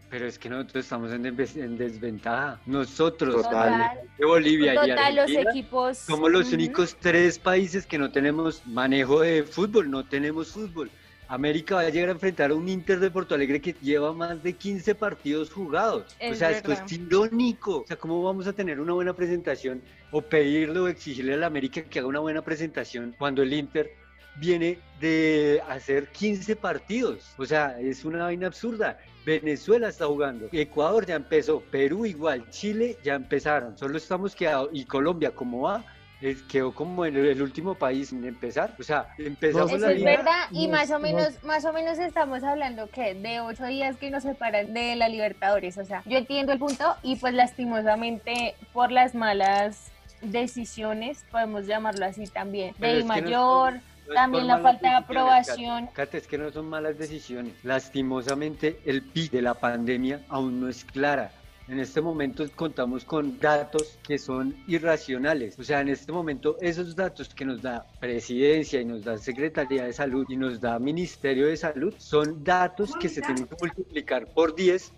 pero 0.09 0.27
es 0.27 0.37
que 0.37 0.49
nosotros 0.49 0.83
estamos 0.83 1.09
en, 1.13 1.23
desve- 1.23 1.63
en 1.63 1.77
desventaja. 1.77 2.59
Nosotros, 2.65 3.43
Total. 3.43 3.97
de 4.17 4.25
Bolivia 4.25 4.73
y 4.73 4.75
Total, 4.75 5.15
los 5.15 5.23
Argentina, 5.23 5.51
equipos 5.51 5.97
somos 5.99 6.29
los 6.29 6.51
únicos 6.51 6.97
tres 6.99 7.39
países 7.39 7.85
que 7.85 7.97
no 7.97 8.11
tenemos 8.11 8.61
manejo 8.67 9.21
de 9.21 9.43
fútbol, 9.43 9.89
no 9.89 10.03
tenemos 10.05 10.51
fútbol. 10.51 10.91
América 11.31 11.75
va 11.75 11.81
a 11.81 11.89
llegar 11.89 12.09
a 12.09 12.11
enfrentar 12.11 12.51
a 12.51 12.55
un 12.55 12.67
Inter 12.67 12.99
de 12.99 13.09
Porto 13.09 13.35
Alegre 13.35 13.61
que 13.61 13.73
lleva 13.81 14.11
más 14.11 14.43
de 14.43 14.51
15 14.51 14.95
partidos 14.95 15.49
jugados. 15.49 16.13
o 16.29 16.35
sea, 16.35 16.51
esto 16.51 16.73
es 16.73 16.91
irónico. 16.91 17.83
O 17.83 17.87
sea, 17.87 17.95
¿cómo 17.95 18.21
vamos 18.21 18.47
a 18.47 18.53
tener 18.53 18.81
una 18.81 18.91
buena 18.91 19.13
presentación 19.13 19.81
o 20.11 20.21
pedirle 20.21 20.77
o 20.81 20.87
exigirle 20.89 21.35
a 21.35 21.37
la 21.37 21.45
América 21.45 21.83
que 21.83 21.99
haga 21.99 22.09
una 22.09 22.19
buena 22.19 22.41
presentación 22.41 23.15
cuando 23.17 23.43
el 23.43 23.53
Inter 23.53 23.93
viene 24.41 24.79
de 24.99 25.63
hacer 25.69 26.09
15 26.09 26.57
partidos? 26.57 27.33
O 27.37 27.45
sea, 27.45 27.79
es 27.79 28.03
una 28.03 28.25
vaina 28.25 28.47
absurda. 28.47 28.99
Venezuela 29.25 29.87
está 29.87 30.07
jugando, 30.07 30.49
Ecuador 30.51 31.05
ya 31.05 31.15
empezó, 31.15 31.61
Perú 31.61 32.05
igual, 32.05 32.49
Chile 32.49 32.97
ya 33.03 33.13
empezaron, 33.13 33.77
solo 33.77 33.97
estamos 33.97 34.35
quedados, 34.35 34.69
y 34.73 34.83
Colombia, 34.83 35.29
¿cómo 35.29 35.61
va? 35.61 35.85
Es- 36.21 36.41
quedó 36.43 36.71
como 36.73 37.05
en 37.05 37.15
el 37.17 37.41
último 37.41 37.75
país 37.75 38.11
en 38.11 38.23
empezar. 38.25 38.75
O 38.79 38.83
sea, 38.83 39.07
empezamos 39.17 39.71
Eso 39.73 39.87
la 39.87 39.91
es 39.93 40.03
verdad, 40.03 40.45
y 40.51 40.67
más 40.67 40.89
o 40.91 40.93
no- 40.93 40.99
menos, 40.99 41.43
más 41.43 41.65
o 41.65 41.73
menos 41.73 41.97
estamos 41.99 42.43
hablando 42.43 42.89
que 42.89 43.15
de 43.15 43.39
ocho 43.41 43.65
días 43.65 43.97
que 43.97 44.11
nos 44.11 44.23
separan 44.23 44.73
de 44.73 44.95
la 44.95 45.09
Libertadores. 45.09 45.77
O 45.77 45.85
sea, 45.85 46.03
yo 46.05 46.17
entiendo 46.19 46.53
el 46.53 46.59
punto, 46.59 46.95
y 47.03 47.15
pues 47.15 47.33
lastimosamente 47.33 48.55
por 48.73 48.91
las 48.91 49.15
malas 49.15 49.91
decisiones, 50.21 51.25
podemos 51.31 51.65
llamarlo 51.65 52.05
así 52.05 52.25
también, 52.27 52.75
Pero 52.79 52.99
de 52.99 53.03
mayor, 53.03 53.73
no 54.07 54.13
también 54.13 54.47
la 54.47 54.59
falta 54.59 54.89
de 54.89 54.95
aprobación. 54.95 55.87
Cate. 55.87 55.93
Cate, 55.95 56.17
es 56.19 56.27
que 56.27 56.37
no 56.37 56.51
son 56.51 56.67
malas 56.69 56.97
decisiones. 56.97 57.53
Lastimosamente, 57.63 58.79
el 58.85 59.01
pic 59.01 59.31
de 59.31 59.41
la 59.41 59.55
pandemia 59.55 60.21
aún 60.29 60.59
no 60.61 60.67
es 60.69 60.85
clara. 60.85 61.31
En 61.67 61.79
este 61.79 62.01
momento 62.01 62.45
contamos 62.55 63.05
con 63.05 63.39
datos 63.39 63.97
que 64.03 64.17
son 64.17 64.55
irracionales. 64.67 65.57
O 65.59 65.63
sea, 65.63 65.81
en 65.81 65.89
este 65.89 66.11
momento 66.11 66.57
esos 66.59 66.95
datos 66.95 67.33
que 67.33 67.45
nos 67.45 67.61
da 67.61 67.85
Presidencia 67.99 68.81
y 68.81 68.85
nos 68.85 69.03
da 69.03 69.17
Secretaría 69.17 69.85
de 69.85 69.93
Salud 69.93 70.25
y 70.27 70.35
nos 70.35 70.59
da 70.59 70.79
Ministerio 70.79 71.47
de 71.47 71.57
Salud 71.57 71.93
son 71.97 72.43
datos 72.43 72.95
que 72.95 73.09
se 73.09 73.21
tienen 73.21 73.45
que 73.45 73.55
multiplicar 73.59 74.27
por 74.33 74.55
10 74.55 74.91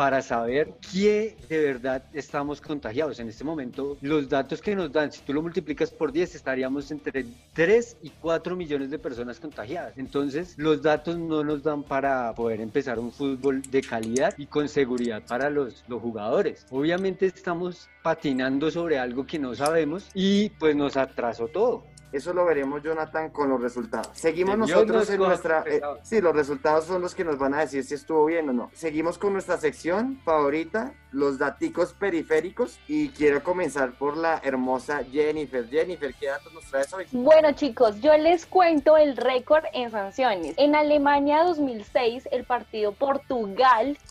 para 0.00 0.22
saber 0.22 0.72
quién 0.90 1.36
de 1.50 1.58
verdad 1.58 2.02
estamos 2.14 2.58
contagiados. 2.62 3.20
En 3.20 3.28
este 3.28 3.44
momento, 3.44 3.98
los 4.00 4.30
datos 4.30 4.62
que 4.62 4.74
nos 4.74 4.90
dan, 4.90 5.12
si 5.12 5.20
tú 5.20 5.34
lo 5.34 5.42
multiplicas 5.42 5.90
por 5.90 6.10
10, 6.10 6.36
estaríamos 6.36 6.90
entre 6.90 7.26
3 7.52 7.98
y 8.04 8.08
4 8.08 8.56
millones 8.56 8.90
de 8.90 8.98
personas 8.98 9.38
contagiadas. 9.38 9.98
Entonces, 9.98 10.54
los 10.56 10.80
datos 10.80 11.18
no 11.18 11.44
nos 11.44 11.62
dan 11.62 11.82
para 11.82 12.32
poder 12.34 12.62
empezar 12.62 12.98
un 12.98 13.12
fútbol 13.12 13.60
de 13.60 13.82
calidad 13.82 14.32
y 14.38 14.46
con 14.46 14.70
seguridad 14.70 15.22
para 15.28 15.50
los, 15.50 15.84
los 15.86 16.00
jugadores. 16.00 16.64
Obviamente 16.70 17.26
estamos 17.26 17.90
patinando 18.02 18.70
sobre 18.70 18.98
algo 18.98 19.26
que 19.26 19.38
no 19.38 19.54
sabemos 19.54 20.08
y 20.14 20.48
pues 20.48 20.74
nos 20.74 20.96
atrasó 20.96 21.48
todo. 21.48 21.84
Eso 22.12 22.32
lo 22.32 22.44
veremos, 22.44 22.82
Jonathan, 22.82 23.30
con 23.30 23.48
los 23.48 23.60
resultados. 23.60 24.10
Seguimos 24.14 24.58
nosotros 24.58 25.08
nos 25.08 25.10
en 25.10 25.18
nuestra... 25.18 25.64
eh, 25.66 25.80
sí, 26.02 26.20
los 26.20 26.34
resultados 26.34 26.84
son 26.84 27.02
los 27.02 27.14
que 27.14 27.24
nos 27.24 27.38
van 27.38 27.54
a 27.54 27.60
decir 27.60 27.84
si 27.84 27.94
estuvo 27.94 28.24
bien 28.26 28.48
o 28.48 28.52
no. 28.52 28.70
Seguimos 28.72 29.18
con 29.18 29.32
nuestra 29.32 29.58
sección 29.58 30.20
favorita, 30.24 30.92
los 31.12 31.38
daticos 31.38 31.92
periféricos. 31.92 32.80
Y 32.88 33.10
quiero 33.10 33.42
comenzar 33.42 33.92
por 33.92 34.16
la 34.16 34.40
hermosa 34.42 35.04
Jennifer. 35.04 35.68
Jennifer, 35.68 36.14
¿qué 36.18 36.26
datos 36.26 36.52
nos 36.52 36.64
traes 36.64 36.92
hoy? 36.92 37.06
Bueno 37.12 37.52
chicos, 37.52 38.00
yo 38.00 38.16
les 38.16 38.46
cuento 38.46 38.96
el 38.96 39.16
récord 39.16 39.64
en 39.72 39.90
sanciones. 39.90 40.54
En 40.56 40.74
Alemania 40.74 41.44
2006, 41.44 42.28
el 42.32 42.44
partido 42.44 42.92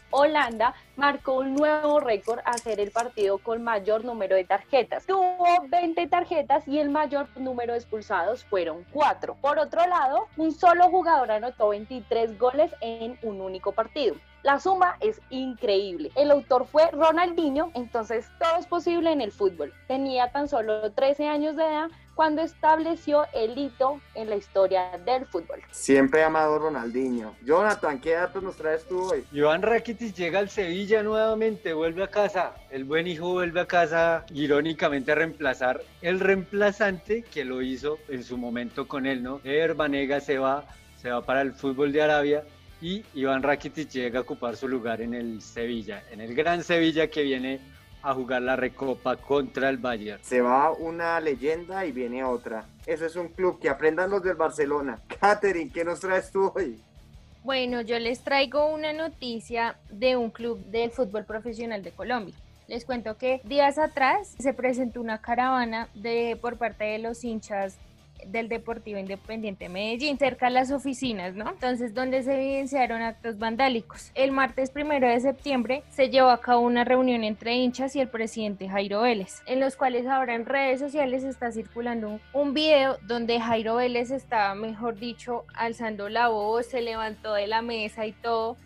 Portugal-Holanda 0.10 0.74
marcó 0.96 1.36
un 1.36 1.56
nuevo 1.56 2.00
récord 2.00 2.40
a 2.46 2.58
ser 2.58 2.80
el 2.80 2.92
partido 2.92 3.38
con 3.38 3.64
mayor 3.64 4.04
número 4.04 4.36
de 4.36 4.44
tarjetas. 4.44 5.06
Tuvo 5.06 5.46
20 5.70 6.08
tarjetas 6.08 6.68
y 6.68 6.80
el 6.80 6.90
mayor 6.90 7.28
número 7.38 7.74
de 7.74 7.80
expulsados 7.80 8.44
fueron 8.46 8.86
4. 8.92 9.36
Por 9.42 9.60
otro 9.60 9.86
lado, 9.88 10.28
un 10.38 10.52
solo 10.52 10.90
jugador 10.90 11.32
anotó 11.32 11.70
23 11.70 12.38
goles 12.38 12.72
en 12.82 13.18
un 13.24 13.42
único 13.42 13.72
partido. 13.72 14.16
La 14.42 14.60
suma 14.60 14.96
es 15.02 15.20
increíble. 15.30 16.12
El 16.16 16.32
autor 16.32 16.66
fue 16.66 16.90
Ronaldinho, 16.92 17.72
entonces 17.74 18.30
todo 18.40 18.58
es 18.58 18.68
posible 18.68 19.12
en 19.12 19.20
el 19.20 19.34
fútbol. 19.34 19.74
Tenía 19.88 20.32
tan 20.32 20.48
solo 20.48 20.92
13 20.94 21.28
años 21.28 21.58
de 21.58 21.64
edad 21.64 21.90
cuando 22.20 22.42
estableció 22.42 23.26
el 23.34 23.58
hito 23.58 24.02
en 24.14 24.30
la 24.30 24.36
historia 24.36 24.92
del 25.06 25.26
fútbol. 25.26 25.62
Siempre 25.72 26.20
he 26.20 26.24
amado 26.26 26.60
Ronaldinho. 26.60 27.34
Jonathan, 27.46 27.98
¿qué 28.02 28.12
datos 28.12 28.44
nos 28.44 28.58
traes 28.58 28.86
tú 28.90 29.04
hoy? 29.04 29.24
Iván 29.32 29.62
Rakitic 29.62 30.14
llega 30.16 30.40
al 30.40 30.50
Sevilla 30.50 31.02
nuevamente, 31.02 31.72
vuelve 31.72 32.04
a 32.04 32.10
casa. 32.10 32.56
El 32.72 32.84
buen 32.84 33.08
hijo 33.08 33.32
vuelve 33.32 33.62
a 33.62 33.68
casa, 33.68 34.26
irónicamente 34.34 35.14
a 35.14 35.16
reemplazar 35.16 35.82
el 36.02 36.20
reemplazante 36.20 37.24
que 37.24 37.46
lo 37.46 37.62
hizo 37.62 38.00
en 38.10 38.22
su 38.26 38.38
momento 38.38 38.86
con 38.86 39.06
él, 39.06 39.24
¿no? 39.24 39.40
Eder 39.46 39.74
Banega 39.76 40.20
se 40.20 40.40
va, 40.40 40.66
se 41.02 41.10
va 41.12 41.26
para 41.26 41.40
el 41.40 41.54
fútbol 41.54 41.94
de 41.94 42.02
Arabia 42.02 42.44
y 42.82 43.06
Iván 43.14 43.44
Rakitic 43.44 43.92
llega 43.92 44.20
a 44.20 44.24
ocupar 44.24 44.58
su 44.58 44.68
lugar 44.68 45.00
en 45.00 45.14
el 45.14 45.42
Sevilla, 45.42 46.04
en 46.12 46.20
el 46.20 46.36
gran 46.36 46.66
Sevilla 46.66 47.08
que 47.08 47.24
viene 47.24 47.62
a 48.02 48.14
jugar 48.14 48.42
la 48.42 48.56
Recopa 48.56 49.16
contra 49.18 49.70
el 49.70 49.78
Bayern. 49.78 50.24
Se 50.24 50.42
va 50.42 50.72
una 50.72 51.20
leyenda 51.20 51.86
y 51.86 51.92
viene 51.92 52.24
otra. 52.24 52.66
Eso 52.86 53.06
es 53.06 53.16
un 53.16 53.30
club 53.30 53.60
que 53.60 53.70
aprendan 53.70 54.10
los 54.10 54.24
del 54.24 54.36
Barcelona. 54.36 55.00
Catherine, 55.20 55.72
¿qué 55.72 55.84
nos 55.84 56.00
traes 56.00 56.32
tú 56.32 56.52
hoy? 56.56 56.82
Bueno, 57.44 57.82
yo 57.82 57.98
les 58.00 58.22
traigo 58.22 58.68
una 58.68 58.94
noticia 58.94 59.78
de 59.90 60.18
un 60.18 60.30
club 60.30 60.60
del 60.66 60.92
fútbol 60.92 61.26
profesional 61.26 61.84
de 61.84 61.92
Colombia. 61.92 62.36
Les 62.68 62.86
cuento 62.86 63.18
que 63.18 63.42
días 63.46 63.80
atrás 63.80 64.36
se 64.38 64.54
presentó 64.54 65.02
una 65.02 65.22
caravana 65.22 65.90
de 65.96 66.38
por 66.40 66.58
parte 66.58 66.84
de 66.84 67.00
los 67.00 67.24
hinchas 67.24 67.78
del 68.28 68.50
Deportivo 68.50 69.00
Independiente 69.00 69.70
Medellín, 69.70 70.18
cerca 70.18 70.48
de 70.48 70.54
las 70.54 70.72
oficinas, 70.72 71.36
¿no? 71.36 71.50
Entonces, 71.50 71.94
donde 71.94 72.24
se 72.24 72.36
evidenciaron 72.36 73.02
actos 73.02 73.38
vandálicos. 73.38 74.12
El 74.16 74.32
martes 74.32 74.72
primero 74.72 75.08
de 75.08 75.20
septiembre 75.20 75.84
se 75.90 76.10
llevó 76.10 76.30
a 76.30 76.42
cabo 76.42 76.62
una 76.62 76.84
reunión 76.84 77.24
entre 77.24 77.56
hinchas 77.56 77.96
y 77.96 78.02
el 78.02 78.10
presidente 78.10 78.70
Jairo 78.70 79.02
Vélez, 79.02 79.42
en 79.46 79.60
los 79.60 79.76
cuales 79.76 80.08
ahora 80.08 80.36
en 80.36 80.46
redes 80.46 80.80
sociales 80.80 81.24
está 81.24 81.52
circulando 81.52 82.10
un, 82.10 82.22
un 82.34 82.54
video 82.54 82.98
donde 83.08 83.40
Jairo 83.40 83.76
Vélez 83.76 84.12
estaba, 84.12 84.56
mejor 84.56 84.98
dicho, 84.98 85.46
alzando 85.54 86.10
la 86.10 86.30
voz, 86.30 86.68
se 86.68 86.82
levantó 86.82 87.34
de 87.34 87.48
la 87.48 87.62
mesa 87.62 88.06
y 88.06 88.12
todo 88.12 88.58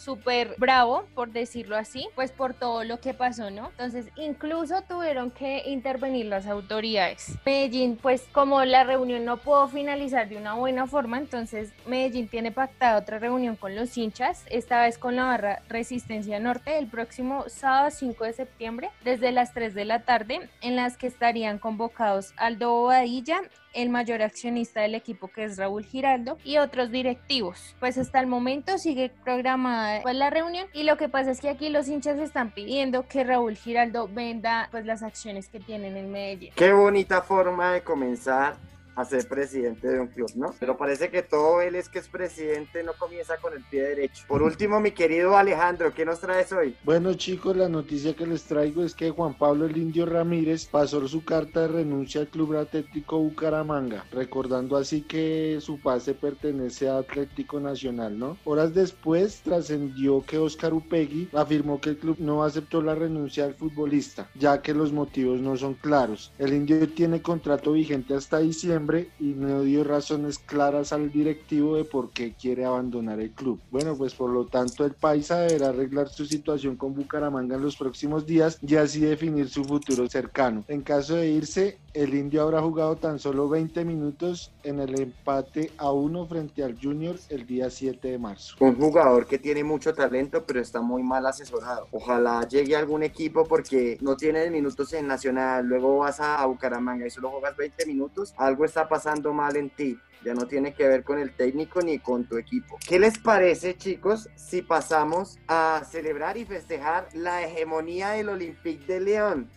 súper 0.00 0.54
bravo, 0.58 1.04
por 1.14 1.30
decirlo 1.30 1.76
así, 1.76 2.08
pues 2.14 2.32
por 2.32 2.54
todo 2.54 2.84
lo 2.84 3.00
que 3.00 3.14
pasó, 3.14 3.50
¿no? 3.50 3.68
Entonces, 3.68 4.06
incluso 4.16 4.82
tuvieron 4.82 5.30
que 5.30 5.62
intervenir 5.66 6.26
las 6.26 6.46
autoridades. 6.46 7.38
Medellín, 7.44 7.96
pues 7.96 8.22
como 8.32 8.64
la 8.64 8.84
reunión 8.84 9.24
no 9.24 9.36
pudo 9.36 9.68
finalizar 9.68 10.28
de 10.28 10.36
una 10.36 10.54
buena 10.54 10.86
forma, 10.86 11.18
entonces 11.18 11.72
Medellín 11.86 12.28
tiene 12.28 12.52
pactada 12.52 12.98
otra 12.98 13.18
reunión 13.18 13.56
con 13.56 13.76
los 13.76 13.96
hinchas, 13.96 14.44
esta 14.50 14.82
vez 14.82 14.98
con 14.98 15.16
la 15.16 15.24
barra 15.24 15.62
Resistencia 15.68 16.40
Norte, 16.40 16.78
el 16.78 16.86
próximo 16.86 17.44
sábado 17.48 17.90
5 17.90 18.24
de 18.24 18.32
septiembre, 18.32 18.90
desde 19.04 19.32
las 19.32 19.52
3 19.52 19.74
de 19.74 19.84
la 19.84 20.02
tarde, 20.04 20.48
en 20.60 20.76
las 20.76 20.96
que 20.96 21.06
estarían 21.06 21.58
convocados 21.58 22.32
Aldo 22.36 22.70
Bobadilla, 22.70 23.42
el 23.74 23.88
mayor 23.90 24.22
accionista 24.22 24.80
del 24.80 24.94
equipo 24.94 25.28
que 25.28 25.44
es 25.44 25.56
Raúl 25.56 25.84
Giraldo 25.84 26.38
y 26.44 26.58
otros 26.58 26.90
directivos. 26.90 27.76
Pues 27.80 27.98
hasta 27.98 28.20
el 28.20 28.26
momento 28.26 28.78
sigue 28.78 29.12
programada 29.24 30.02
pues, 30.02 30.14
la 30.14 30.30
reunión 30.30 30.66
y 30.72 30.84
lo 30.84 30.96
que 30.96 31.08
pasa 31.08 31.30
es 31.30 31.40
que 31.40 31.48
aquí 31.48 31.68
los 31.68 31.88
hinchas 31.88 32.18
están 32.18 32.50
pidiendo 32.52 33.06
que 33.06 33.24
Raúl 33.24 33.56
Giraldo 33.56 34.08
venda 34.08 34.68
pues 34.70 34.86
las 34.86 35.02
acciones 35.02 35.48
que 35.48 35.60
tienen 35.60 35.96
en 35.96 36.10
Medellín. 36.10 36.52
Qué 36.54 36.72
bonita 36.72 37.22
forma 37.22 37.72
de 37.72 37.82
comenzar 37.82 38.56
a 38.94 39.04
ser 39.04 39.26
presidente 39.28 39.88
de 39.88 40.00
un 40.00 40.08
club, 40.08 40.30
¿no? 40.36 40.54
Pero 40.58 40.76
parece 40.76 41.10
que 41.10 41.22
todo 41.22 41.60
él 41.60 41.74
es 41.74 41.88
que 41.88 41.98
es 41.98 42.08
presidente 42.08 42.82
no 42.82 42.92
comienza 42.94 43.36
con 43.38 43.52
el 43.52 43.62
pie 43.64 43.82
derecho. 43.82 44.24
Por 44.28 44.42
último, 44.42 44.80
mi 44.80 44.92
querido 44.92 45.36
Alejandro, 45.36 45.92
¿qué 45.94 46.04
nos 46.04 46.20
traes 46.20 46.52
hoy? 46.52 46.76
Bueno 46.84 47.14
chicos, 47.14 47.56
la 47.56 47.68
noticia 47.68 48.14
que 48.14 48.26
les 48.26 48.44
traigo 48.44 48.84
es 48.84 48.94
que 48.94 49.10
Juan 49.10 49.34
Pablo 49.34 49.66
el 49.66 49.76
Indio 49.76 50.06
Ramírez 50.06 50.66
pasó 50.66 51.06
su 51.08 51.24
carta 51.24 51.62
de 51.62 51.68
renuncia 51.68 52.20
al 52.20 52.28
Club 52.28 52.56
Atlético 52.56 53.18
Bucaramanga, 53.18 54.04
recordando 54.12 54.76
así 54.76 55.02
que 55.02 55.58
su 55.60 55.80
pase 55.80 56.14
pertenece 56.14 56.88
a 56.88 56.98
Atlético 56.98 57.60
Nacional, 57.60 58.18
¿no? 58.18 58.36
Horas 58.44 58.74
después 58.74 59.40
trascendió 59.42 60.22
que 60.26 60.38
Oscar 60.38 60.74
Upegui 60.74 61.28
afirmó 61.32 61.80
que 61.80 61.90
el 61.90 61.98
club 61.98 62.16
no 62.18 62.44
aceptó 62.44 62.82
la 62.82 62.94
renuncia 62.94 63.44
del 63.44 63.54
futbolista, 63.54 64.28
ya 64.34 64.60
que 64.62 64.74
los 64.74 64.92
motivos 64.92 65.40
no 65.40 65.56
son 65.56 65.74
claros. 65.74 66.32
El 66.38 66.52
Indio 66.52 66.88
tiene 66.88 67.22
contrato 67.22 67.72
vigente 67.72 68.14
hasta 68.14 68.38
diciembre 68.38 68.79
y 69.18 69.34
no 69.34 69.62
dio 69.62 69.84
razones 69.84 70.38
claras 70.38 70.92
al 70.92 71.10
directivo 71.10 71.76
de 71.76 71.84
por 71.84 72.10
qué 72.10 72.32
quiere 72.32 72.64
abandonar 72.64 73.20
el 73.20 73.30
club. 73.30 73.60
Bueno, 73.70 73.96
pues 73.96 74.14
por 74.14 74.30
lo 74.30 74.46
tanto 74.46 74.84
el 74.84 74.92
Paisa 74.92 75.40
deberá 75.40 75.68
arreglar 75.68 76.08
su 76.08 76.26
situación 76.26 76.76
con 76.76 76.94
Bucaramanga 76.94 77.56
en 77.56 77.62
los 77.62 77.76
próximos 77.76 78.26
días 78.26 78.58
y 78.66 78.76
así 78.76 79.00
definir 79.00 79.48
su 79.48 79.64
futuro 79.64 80.08
cercano. 80.08 80.64
En 80.68 80.82
caso 80.82 81.16
de 81.16 81.30
irse, 81.30 81.78
el 81.94 82.14
Indio 82.14 82.42
habrá 82.42 82.60
jugado 82.60 82.96
tan 82.96 83.18
solo 83.18 83.48
20 83.48 83.84
minutos 83.84 84.52
en 84.62 84.80
el 84.80 84.98
empate 85.00 85.72
a 85.76 85.90
uno 85.90 86.26
frente 86.26 86.62
al 86.62 86.78
Junior 86.80 87.16
el 87.28 87.46
día 87.46 87.68
7 87.68 88.08
de 88.08 88.18
marzo. 88.18 88.56
Un 88.60 88.76
jugador 88.76 89.26
que 89.26 89.38
tiene 89.38 89.64
mucho 89.64 89.92
talento, 89.92 90.44
pero 90.46 90.60
está 90.60 90.80
muy 90.80 91.02
mal 91.02 91.26
asesorado. 91.26 91.88
Ojalá 91.90 92.46
llegue 92.48 92.76
a 92.76 92.78
algún 92.78 93.02
equipo 93.02 93.44
porque 93.44 93.98
no 94.00 94.16
tiene 94.16 94.50
minutos 94.50 94.92
en 94.92 95.06
Nacional, 95.06 95.66
luego 95.66 95.98
vas 95.98 96.20
a, 96.20 96.44
Bucaramanga 96.46 97.06
y 97.06 97.10
solo 97.10 97.30
juegas 97.30 97.56
20 97.56 97.86
minutos, 97.86 98.34
algo 98.36 98.64
está 98.64 98.88
pasando 98.88 99.32
mal 99.32 99.56
en 99.56 99.70
ti. 99.70 99.98
Ya 100.24 100.34
no 100.34 100.46
tiene 100.46 100.74
que 100.74 100.86
ver 100.86 101.02
con 101.02 101.18
el 101.18 101.34
técnico 101.34 101.80
ni 101.80 101.98
con 101.98 102.24
tu 102.24 102.36
equipo. 102.36 102.78
¿Qué 102.86 102.98
les 102.98 103.18
parece, 103.18 103.74
chicos, 103.76 104.28
si 104.34 104.60
pasamos 104.60 105.38
a 105.48 105.82
celebrar 105.90 106.36
y 106.36 106.44
festejar 106.44 107.08
la 107.14 107.42
hegemonía 107.42 108.10
del 108.10 108.28
Olympique 108.28 108.84
de 108.86 109.00
León? 109.00 109.48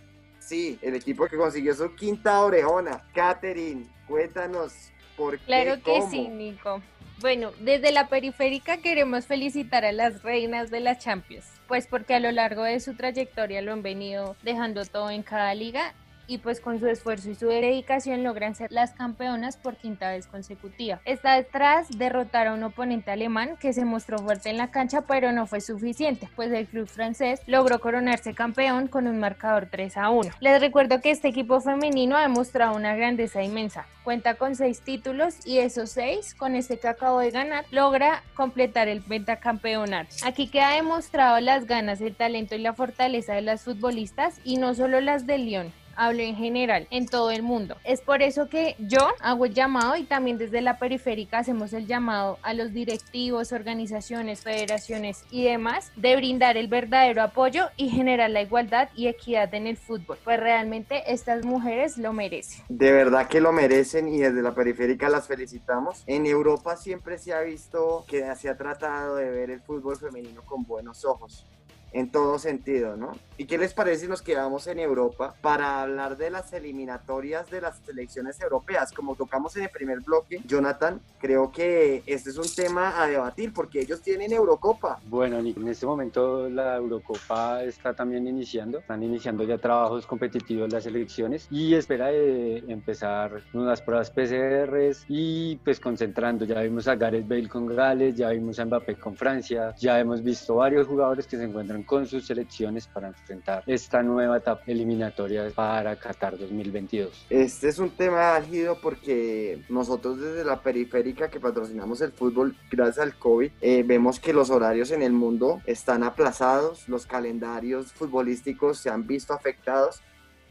Sí, 0.46 0.78
el 0.82 0.96
equipo 0.96 1.26
que 1.28 1.38
consiguió 1.38 1.74
su 1.74 1.96
quinta 1.96 2.42
orejona. 2.44 3.02
Catherine, 3.14 3.86
cuéntanos 4.08 4.74
por 5.16 5.40
qué. 5.40 5.46
Claro 5.46 5.76
que 5.76 6.00
cómo. 6.00 6.10
sí, 6.10 6.28
Nico. 6.28 6.82
Bueno, 7.22 7.52
desde 7.62 7.92
la 7.92 8.10
periférica 8.10 8.78
queremos 8.78 9.26
felicitar 9.26 9.86
a 9.86 9.94
las 9.94 10.24
reinas 10.24 10.70
de 10.70 10.82
la 10.82 10.98
Champions, 10.98 11.46
pues 11.68 11.88
porque 11.88 12.16
a 12.16 12.20
lo 12.20 12.32
largo 12.32 12.64
de 12.64 12.82
su 12.82 12.96
trayectoria 12.96 13.62
lo 13.62 13.72
han 13.72 13.82
venido 13.82 14.36
dejando 14.44 14.84
todo 14.86 15.10
en 15.10 15.24
cada 15.24 15.54
liga 15.56 15.94
y 16.28 16.40
pues 16.40 16.60
con 16.60 16.80
su 16.80 16.88
esfuerzo 16.88 17.30
y 17.30 17.36
su 17.36 17.48
dedicación 17.48 18.24
logran 18.24 18.56
ser 18.56 18.72
las 18.72 18.92
campeonas 18.92 19.58
por 19.58 19.76
quinta 19.76 20.12
vez 20.12 20.28
consecutiva. 20.28 21.02
Esta 21.06 21.38
vez 21.38 21.48
tras 21.52 21.90
derrotar 21.90 22.48
a 22.48 22.54
un 22.54 22.64
oponente 22.64 23.12
alemán 23.12 23.58
que 23.60 23.74
se 23.74 23.86
mostró 23.86 24.18
fuerte 24.20 24.50
en 24.50 24.58
la 24.58 24.72
cancha 24.72 25.02
pero 25.02 25.32
no 25.32 25.48
fue 25.48 25.62
suficiente, 25.62 26.30
pues 26.36 26.52
el 26.52 26.68
club 26.68 26.88
francés 26.88 27.42
logró 27.48 27.80
coronarse 27.80 28.34
campeón 28.34 28.88
con 28.88 29.08
un 29.08 29.20
marcador 29.20 29.68
3 29.70 29.98
a 29.98 30.10
1. 30.10 30.32
Les 30.40 30.60
recuerdo 30.62 31.02
que 31.02 31.12
este 31.12 31.28
equipo 31.28 31.62
femenino 31.62 32.18
ha 32.18 32.22
demostrado 32.22 32.76
una 32.76 32.96
grandeza 32.96 33.44
inmensa. 33.44 33.86
Cuenta 34.04 34.36
con 34.36 34.56
seis 34.56 34.82
títulos 34.82 35.46
y 35.46 35.60
esos 35.60 35.92
seis, 35.92 36.36
con 36.36 36.56
este 36.56 36.78
que 36.78 36.90
acabo 36.90 37.20
de 37.20 37.32
ganar, 37.32 37.66
logra 37.72 38.22
completar 38.36 38.90
el 38.90 39.02
pentacampeonato. 39.02 40.14
Aquí 40.26 40.50
queda 40.50 40.72
demostrado 40.72 41.40
las 41.40 41.66
ganas, 41.66 42.02
el 42.02 42.16
talento 42.16 42.56
y 42.56 42.60
la 42.60 42.74
fortaleza 42.74 43.34
de 43.34 43.42
las 43.42 43.64
futbolistas 43.64 44.42
y 44.44 44.58
no 44.58 44.74
solo 44.76 45.00
las 45.00 45.26
del 45.26 45.46
Lyon 45.46 45.83
hablo 45.96 46.22
en 46.22 46.36
general, 46.36 46.88
en 46.92 47.08
todo 47.08 47.32
el 47.32 47.44
mundo. 47.44 47.78
Es 47.84 48.02
por 48.02 48.22
eso 48.22 48.50
que 48.50 48.76
yo 48.80 49.08
hago 49.20 49.46
el 49.46 49.54
llamado 49.54 49.96
y 49.96 50.04
también 50.04 50.38
desde 50.38 50.62
la 50.62 50.78
periférica 50.78 51.40
hacemos 51.40 51.74
el 51.74 51.88
llamado 51.88 52.40
a 52.42 52.54
los 52.54 52.74
directivos, 52.74 53.52
organizaciones, 53.52 54.42
federaciones 54.42 55.24
y 55.32 55.44
demás 55.44 55.92
de 55.96 56.16
brindar 56.16 56.58
el 56.58 56.68
verdadero 56.68 57.22
apoyo 57.22 57.70
y 57.78 57.90
generar 57.90 58.30
la 58.30 58.42
igualdad 58.42 58.90
y 58.96 59.08
equidad 59.08 59.54
en 59.54 59.68
el 59.68 59.78
fútbol, 59.78 60.18
pues 60.24 60.40
realmente 60.40 61.12
estas 61.12 61.46
mujeres 61.46 61.98
lo 61.98 62.14
merecen. 62.14 62.64
De 62.70 62.92
verdad 62.92 63.28
que 63.28 63.42
lo 63.42 63.52
merecen 63.52 64.08
y 64.08 64.20
desde 64.20 64.42
la 64.42 64.54
periférica 64.54 65.10
las 65.10 65.28
felicitamos. 65.28 66.04
En 66.08 66.26
Europa 66.26 66.78
siempre 66.78 67.18
se 67.18 67.34
ha 67.34 67.42
visto 67.42 68.06
que 68.08 68.24
se 68.36 68.50
ha 68.50 68.58
tratado 68.58 69.16
de 69.16 69.30
ver 69.30 69.50
el 69.50 69.62
fútbol 69.62 69.98
femenino 69.98 70.42
con 70.44 70.64
buenos 70.64 71.06
ojos. 71.06 71.46
En 71.94 72.12
todo 72.12 72.40
sentido, 72.40 72.98
¿no? 72.98 73.14
¿Y 73.38 73.46
qué 73.46 73.58
les 73.58 73.74
parece 73.74 74.02
si 74.02 74.08
nos 74.08 74.22
quedamos 74.22 74.68
en 74.68 74.80
Europa 74.80 75.34
para 75.42 75.82
hablar 75.82 76.18
de 76.18 76.30
las 76.30 76.54
eliminatorias 76.54 77.50
de 77.50 77.62
las 77.62 77.78
selecciones 77.80 78.40
europeas? 78.42 78.92
Como 78.92 79.16
tocamos 79.16 79.56
en 79.58 79.64
el 79.64 79.70
primer 79.70 80.02
bloque, 80.02 80.42
Jonathan, 80.46 81.02
creo 81.20 81.52
que 81.52 82.04
este 82.06 82.30
es 82.30 82.38
un 82.38 82.48
tema 82.56 83.02
a 83.02 83.08
debatir 83.08 83.54
porque 83.54 83.80
ellos 83.82 84.02
tienen 84.02 84.32
Eurocopa. 84.34 85.00
Bueno, 85.08 85.40
en 85.40 85.68
este 85.68 85.86
momento 85.86 86.50
la 86.50 86.76
Eurocopa 86.76 87.64
está 87.64 87.94
también 87.94 88.28
iniciando, 88.28 88.80
están 88.80 89.02
iniciando 89.02 89.44
ya 89.44 89.58
trabajos 89.58 90.06
competitivos 90.06 90.72
las 90.72 90.84
selecciones 90.84 91.48
y 91.50 91.74
espera 91.74 92.08
de 92.08 92.64
empezar 92.68 93.42
unas 93.54 93.82
pruebas 93.82 94.12
PCRs 94.12 95.06
y 95.08 95.56
pues 95.58 95.80
concentrando, 95.80 96.46
ya 96.46 96.62
vimos 96.62 96.88
a 96.88 96.96
Gareth 96.96 97.28
Bale 97.28 97.50
con 97.50 97.68
Gales, 97.68 98.16
ya 98.16 98.30
vimos 98.30 98.60
a 98.60 98.66
Mbappé 98.66 98.96
con 98.96 99.16
Francia, 99.16 99.74
ya 99.78 100.00
hemos 100.00 100.24
visto 100.24 100.56
varios 100.56 100.88
jugadores 100.88 101.26
que 101.28 101.38
se 101.38 101.44
encuentran 101.44 101.83
con 101.84 102.08
sus 102.08 102.28
selecciones 102.28 102.88
para 102.88 103.08
enfrentar 103.08 103.64
esta 103.68 104.04
nueva 104.04 104.38
etapa 104.38 104.64
eliminatoria 104.68 105.50
para 105.54 105.96
Qatar 105.96 106.38
2022. 106.38 107.28
Este 107.30 107.70
es 107.70 107.80
un 107.80 107.90
tema 107.92 108.36
álgido 108.36 108.80
porque 108.82 109.64
nosotros 109.70 110.20
desde 110.20 110.44
la 110.44 110.62
periférica 110.62 111.30
que 111.30 111.40
patrocinamos 111.40 112.02
el 112.02 112.12
fútbol 112.12 112.56
gracias 112.72 113.00
al 113.00 113.18
COVID, 113.18 113.52
eh, 113.62 113.84
vemos 113.86 114.20
que 114.20 114.34
los 114.34 114.50
horarios 114.50 114.92
en 114.92 115.02
el 115.02 115.14
mundo 115.14 115.62
están 115.66 116.04
aplazados, 116.04 116.88
los 116.88 117.06
calendarios 117.06 117.92
futbolísticos 117.94 118.80
se 118.80 118.90
han 118.90 119.08
visto 119.08 119.34
afectados 119.34 120.02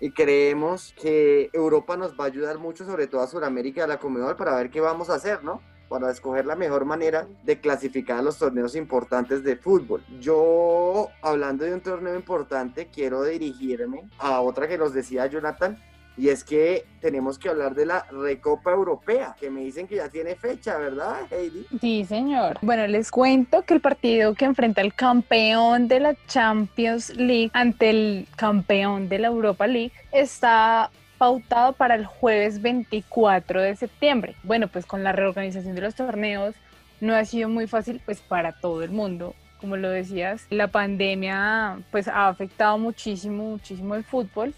y 0.01 0.11
creemos 0.11 0.93
que 1.01 1.49
Europa 1.53 1.97
nos 1.97 2.19
va 2.19 2.25
a 2.25 2.27
ayudar 2.27 2.59
mucho, 2.59 2.85
sobre 2.85 3.07
todo 3.07 3.21
a 3.21 3.29
Sudamérica 3.29 3.85
a 3.85 3.87
la 3.87 3.99
Comedor, 3.99 4.37
para 4.37 4.57
ver 4.57 4.69
qué 4.69 4.81
vamos 4.81 5.11
a 5.11 5.15
hacer, 5.15 5.45
¿no? 5.45 5.63
Para 5.93 6.11
escoger 6.11 6.47
la 6.47 6.57
mejor 6.57 6.87
manera 6.87 7.27
de 7.45 7.61
clasificar 7.61 8.21
a 8.21 8.23
los 8.23 8.39
torneos 8.39 8.75
importantes 8.77 9.45
de 9.45 9.57
fútbol. 9.57 10.03
Yo, 10.23 11.11
hablando 11.21 11.67
de 11.67 11.75
un 11.75 11.83
torneo 11.83 12.17
importante, 12.17 12.89
quiero 12.91 13.25
dirigirme 13.25 14.05
a 14.19 14.41
otra 14.41 14.67
que 14.67 14.79
nos 14.79 14.95
decía 14.95 15.27
Jonathan, 15.27 15.79
y 16.17 16.31
es 16.31 16.45
que 16.45 16.87
tenemos 17.03 17.39
que 17.39 17.51
hablar 17.51 17.75
de 17.75 17.85
la 17.85 18.07
Recopa 18.11 18.71
Europea, 18.71 19.37
que 19.39 19.51
me 19.51 19.61
dicen 19.61 19.87
que 19.87 19.97
ya 19.97 20.09
tiene 20.09 20.35
fecha, 20.35 20.79
¿verdad, 20.79 21.31
Heidi? 21.31 21.67
Sí, 21.79 22.07
señor. 22.07 22.57
Bueno, 22.63 22.87
les 22.87 23.11
cuento 23.11 23.61
que 23.61 23.75
el 23.75 23.83
partido 23.83 24.33
que 24.33 24.47
enfrenta 24.47 24.81
el 24.81 24.95
campeón 24.95 25.89
de 25.89 26.01
la 26.01 26.17
Champions 26.27 27.15
League 27.17 27.51
ante 27.53 27.91
el 27.91 28.29
campeón 28.37 29.11
de 29.11 29.19
la 29.19 29.29
Europa 29.29 29.67
League 29.67 29.93
está 30.11 30.91
pautado 31.23 31.73
para 31.73 31.95
el 31.95 32.05
jueves 32.05 32.61
24 32.61 33.63
de 33.63 33.77
septiembre. 33.77 34.35
Bueno, 34.43 34.67
pues 34.67 34.87
con 34.87 35.05
la 35.05 35.13
reorganización 35.13 35.77
de 35.77 35.81
los 35.81 35.95
torneos 35.95 36.57
no 37.01 37.15
ha 37.15 37.25
sido 37.25 37.49
muy 37.49 37.69
fácil 37.69 38.03
pues 38.05 38.21
para 38.21 38.51
todo 38.51 38.83
el 38.83 38.91
mundo 38.91 39.37
como 39.61 39.77
lo 39.77 39.89
decías, 39.89 40.45
la 40.51 40.67
pandemia 40.67 41.79
pues 41.93 42.09
ha 42.09 42.27
afectado 42.27 42.77
muchísimo, 42.77 43.51
muchísimo 43.51 43.95
el 43.95 44.03
fútbol 44.03 44.53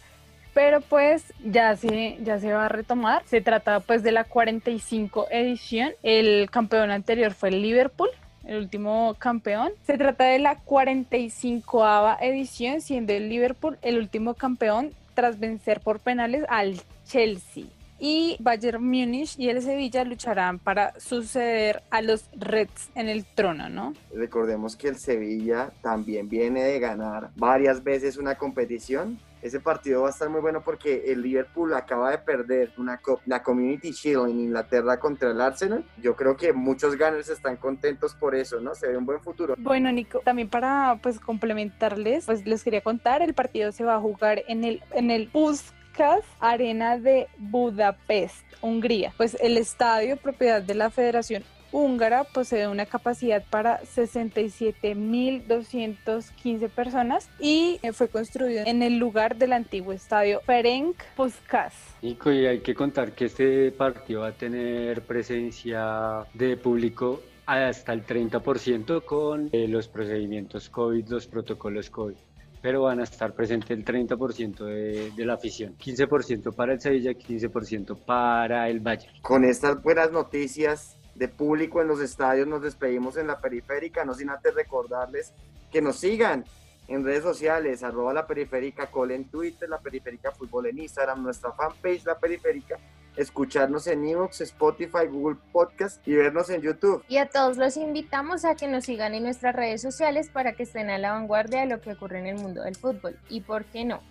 pero 0.54 0.80
pues 0.80 1.34
ya 1.44 1.76
se, 1.76 2.16
ya 2.22 2.38
se 2.38 2.50
va 2.54 2.64
a 2.64 2.68
retomar. 2.70 3.22
Se 3.26 3.42
trata 3.42 3.80
pues 3.80 4.02
de 4.02 4.12
la 4.12 4.24
45 4.24 5.26
edición. 5.30 5.90
El 6.02 6.48
campeón 6.50 6.90
anterior 6.90 7.34
fue 7.34 7.50
el 7.50 7.60
Liverpool, 7.60 8.08
el 8.46 8.56
último 8.56 9.16
campeón. 9.18 9.72
Se 9.82 9.98
trata 9.98 10.24
de 10.24 10.38
la 10.38 10.60
45 10.60 12.16
edición, 12.20 12.80
siendo 12.80 13.12
el 13.12 13.28
Liverpool 13.28 13.76
el 13.82 13.98
último 13.98 14.32
campeón 14.32 14.92
tras 15.14 15.38
vencer 15.38 15.80
por 15.80 16.00
penales 16.00 16.44
al 16.48 16.80
Chelsea. 17.06 17.64
Y 17.98 18.36
Bayern 18.40 18.84
Múnich 18.84 19.38
y 19.38 19.48
el 19.48 19.62
Sevilla 19.62 20.04
lucharán 20.04 20.58
para 20.58 20.98
suceder 20.98 21.82
a 21.90 22.02
los 22.02 22.28
Reds 22.32 22.90
en 22.94 23.08
el 23.08 23.24
trono, 23.24 23.68
¿no? 23.68 23.94
Recordemos 24.12 24.76
que 24.76 24.88
el 24.88 24.96
Sevilla 24.96 25.70
también 25.80 26.28
viene 26.28 26.64
de 26.64 26.80
ganar 26.80 27.30
varias 27.36 27.82
veces 27.82 28.16
una 28.16 28.34
competición 28.34 29.18
ese 29.44 29.60
partido 29.60 30.00
va 30.00 30.08
a 30.08 30.10
estar 30.10 30.30
muy 30.30 30.40
bueno 30.40 30.62
porque 30.64 31.04
el 31.12 31.20
Liverpool 31.20 31.74
acaba 31.74 32.10
de 32.10 32.16
perder 32.16 32.72
una 32.78 32.98
la 33.26 33.42
Community 33.42 33.90
Shield 33.90 34.30
en 34.30 34.40
Inglaterra 34.40 34.98
contra 34.98 35.30
el 35.30 35.40
Arsenal. 35.40 35.84
Yo 35.98 36.16
creo 36.16 36.34
que 36.34 36.54
muchos 36.54 36.96
gunners 36.96 37.28
están 37.28 37.58
contentos 37.58 38.14
por 38.14 38.34
eso, 38.34 38.58
¿no? 38.60 38.74
Se 38.74 38.88
ve 38.88 38.96
un 38.96 39.04
buen 39.04 39.20
futuro. 39.20 39.54
Bueno, 39.58 39.92
Nico, 39.92 40.20
también 40.24 40.48
para 40.48 40.98
pues 41.02 41.20
complementarles, 41.20 42.24
pues 42.24 42.46
les 42.46 42.64
quería 42.64 42.80
contar, 42.80 43.20
el 43.20 43.34
partido 43.34 43.70
se 43.70 43.84
va 43.84 43.96
a 43.96 44.00
jugar 44.00 44.42
en 44.48 44.64
el 44.64 44.82
en 44.92 45.10
el 45.10 45.28
Puskas 45.28 46.24
Arena 46.40 46.98
de 46.98 47.28
Budapest, 47.36 48.46
Hungría. 48.62 49.12
Pues 49.18 49.36
el 49.42 49.58
estadio 49.58 50.16
propiedad 50.16 50.62
de 50.62 50.74
la 50.74 50.88
Federación 50.88 51.44
húngara 51.74 52.24
posee 52.24 52.68
una 52.68 52.86
capacidad 52.86 53.44
para 53.50 53.82
67.215 53.82 56.70
personas 56.70 57.28
y 57.40 57.80
eh, 57.82 57.92
fue 57.92 58.08
construido 58.08 58.64
en 58.64 58.82
el 58.82 58.96
lugar 58.98 59.36
del 59.36 59.52
antiguo 59.52 59.92
estadio 59.92 60.40
Ferenc 60.42 60.96
Puskas. 61.16 61.74
Nico, 62.00 62.30
y 62.30 62.46
hay 62.46 62.60
que 62.60 62.74
contar 62.74 63.10
que 63.12 63.24
este 63.24 63.72
partido 63.72 64.20
va 64.20 64.28
a 64.28 64.32
tener 64.32 65.02
presencia 65.02 66.24
de 66.32 66.56
público 66.56 67.20
hasta 67.44 67.92
el 67.92 68.06
30% 68.06 69.04
con 69.04 69.48
eh, 69.52 69.66
los 69.66 69.88
procedimientos 69.88 70.70
COVID, 70.70 71.08
los 71.08 71.26
protocolos 71.26 71.90
COVID 71.90 72.14
pero 72.62 72.82
van 72.82 73.00
a 73.00 73.02
estar 73.02 73.34
presentes 73.34 73.72
el 73.72 73.84
30% 73.84 74.64
de, 74.64 75.10
de, 75.10 75.26
la 75.26 75.34
afición, 75.34 75.76
15% 75.76 76.54
para 76.54 76.72
el 76.72 76.80
Sevilla, 76.80 77.10
15% 77.10 77.98
para 78.06 78.70
el 78.70 78.80
Valle. 78.80 79.06
Con 79.20 79.44
estas 79.44 79.82
buenas 79.82 80.12
noticias 80.12 80.96
de 81.14 81.28
público 81.28 81.80
en 81.80 81.88
los 81.88 82.00
estadios. 82.00 82.46
Nos 82.46 82.62
despedimos 82.62 83.16
en 83.16 83.26
la 83.26 83.40
periférica, 83.40 84.04
no 84.04 84.14
sin 84.14 84.30
antes 84.30 84.54
recordarles 84.54 85.32
que 85.70 85.82
nos 85.82 85.96
sigan 85.96 86.44
en 86.88 87.04
redes 87.04 87.22
sociales, 87.22 87.82
arroba 87.82 88.12
la 88.12 88.26
periférica 88.26 88.90
col 88.90 89.10
en 89.10 89.24
Twitter, 89.24 89.68
la 89.68 89.78
periférica 89.78 90.32
fútbol 90.32 90.66
en 90.66 90.78
Instagram, 90.78 91.22
nuestra 91.22 91.52
fanpage 91.52 92.04
la 92.04 92.18
periférica, 92.18 92.78
escucharnos 93.16 93.86
en 93.86 94.04
Evox, 94.04 94.42
Spotify, 94.42 95.06
Google 95.10 95.38
Podcast 95.50 96.06
y 96.06 96.14
vernos 96.14 96.50
en 96.50 96.60
YouTube. 96.60 97.02
Y 97.08 97.16
a 97.16 97.28
todos 97.28 97.56
los 97.56 97.76
invitamos 97.76 98.44
a 98.44 98.54
que 98.54 98.68
nos 98.68 98.84
sigan 98.84 99.14
en 99.14 99.22
nuestras 99.22 99.56
redes 99.56 99.80
sociales 99.80 100.28
para 100.28 100.52
que 100.52 100.64
estén 100.64 100.90
a 100.90 100.98
la 100.98 101.12
vanguardia 101.12 101.60
de 101.60 101.66
lo 101.66 101.80
que 101.80 101.92
ocurre 101.92 102.18
en 102.18 102.26
el 102.26 102.36
mundo 102.36 102.62
del 102.62 102.76
fútbol. 102.76 103.18
Y 103.30 103.40
por 103.40 103.64
qué 103.64 103.84
no, 103.84 104.02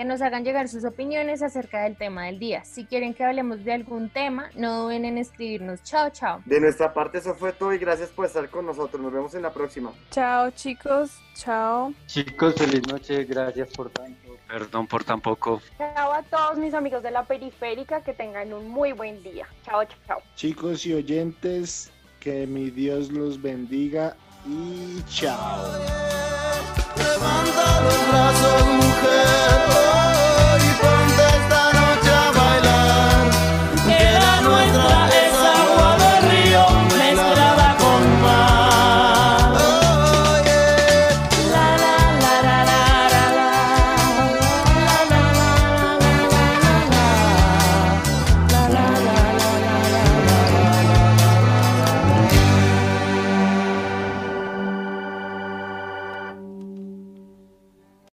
que 0.00 0.06
nos 0.06 0.22
hagan 0.22 0.44
llegar 0.44 0.66
sus 0.70 0.86
opiniones 0.86 1.42
acerca 1.42 1.82
del 1.82 1.94
tema 1.94 2.24
del 2.24 2.38
día. 2.38 2.64
Si 2.64 2.86
quieren 2.86 3.12
que 3.12 3.22
hablemos 3.22 3.62
de 3.64 3.74
algún 3.74 4.08
tema, 4.08 4.48
no 4.54 4.84
duden 4.84 5.04
en 5.04 5.18
escribirnos. 5.18 5.82
Chao, 5.82 6.08
chao. 6.08 6.40
De 6.46 6.58
nuestra 6.58 6.94
parte 6.94 7.18
eso 7.18 7.34
fue 7.34 7.52
todo 7.52 7.74
y 7.74 7.76
gracias 7.76 8.08
por 8.08 8.24
estar 8.24 8.48
con 8.48 8.64
nosotros. 8.64 9.02
Nos 9.02 9.12
vemos 9.12 9.34
en 9.34 9.42
la 9.42 9.52
próxima. 9.52 9.92
Chao, 10.10 10.52
chicos. 10.52 11.20
Chao. 11.34 11.92
Chicos, 12.06 12.54
feliz 12.54 12.80
noche. 12.88 13.24
Gracias 13.24 13.70
por 13.72 13.90
tanto. 13.90 14.38
Perdón 14.48 14.86
por 14.86 15.04
tan 15.04 15.20
poco. 15.20 15.60
Chao 15.76 16.14
a 16.14 16.22
todos 16.22 16.56
mis 16.56 16.72
amigos 16.72 17.02
de 17.02 17.10
la 17.10 17.24
periférica. 17.24 18.02
Que 18.02 18.14
tengan 18.14 18.54
un 18.54 18.70
muy 18.70 18.92
buen 18.92 19.22
día. 19.22 19.48
Chao, 19.66 19.82
chao. 20.06 20.22
Chicos 20.34 20.86
y 20.86 20.94
oyentes, 20.94 21.92
que 22.20 22.46
mi 22.46 22.70
Dios 22.70 23.12
los 23.12 23.42
bendiga 23.42 24.16
y 24.46 25.02
chao. 25.10 26.79
Levanta 27.10 27.80
los 27.80 28.08
brazos, 28.08 28.66
mujer. 28.66 29.60
Oh. 29.68 30.29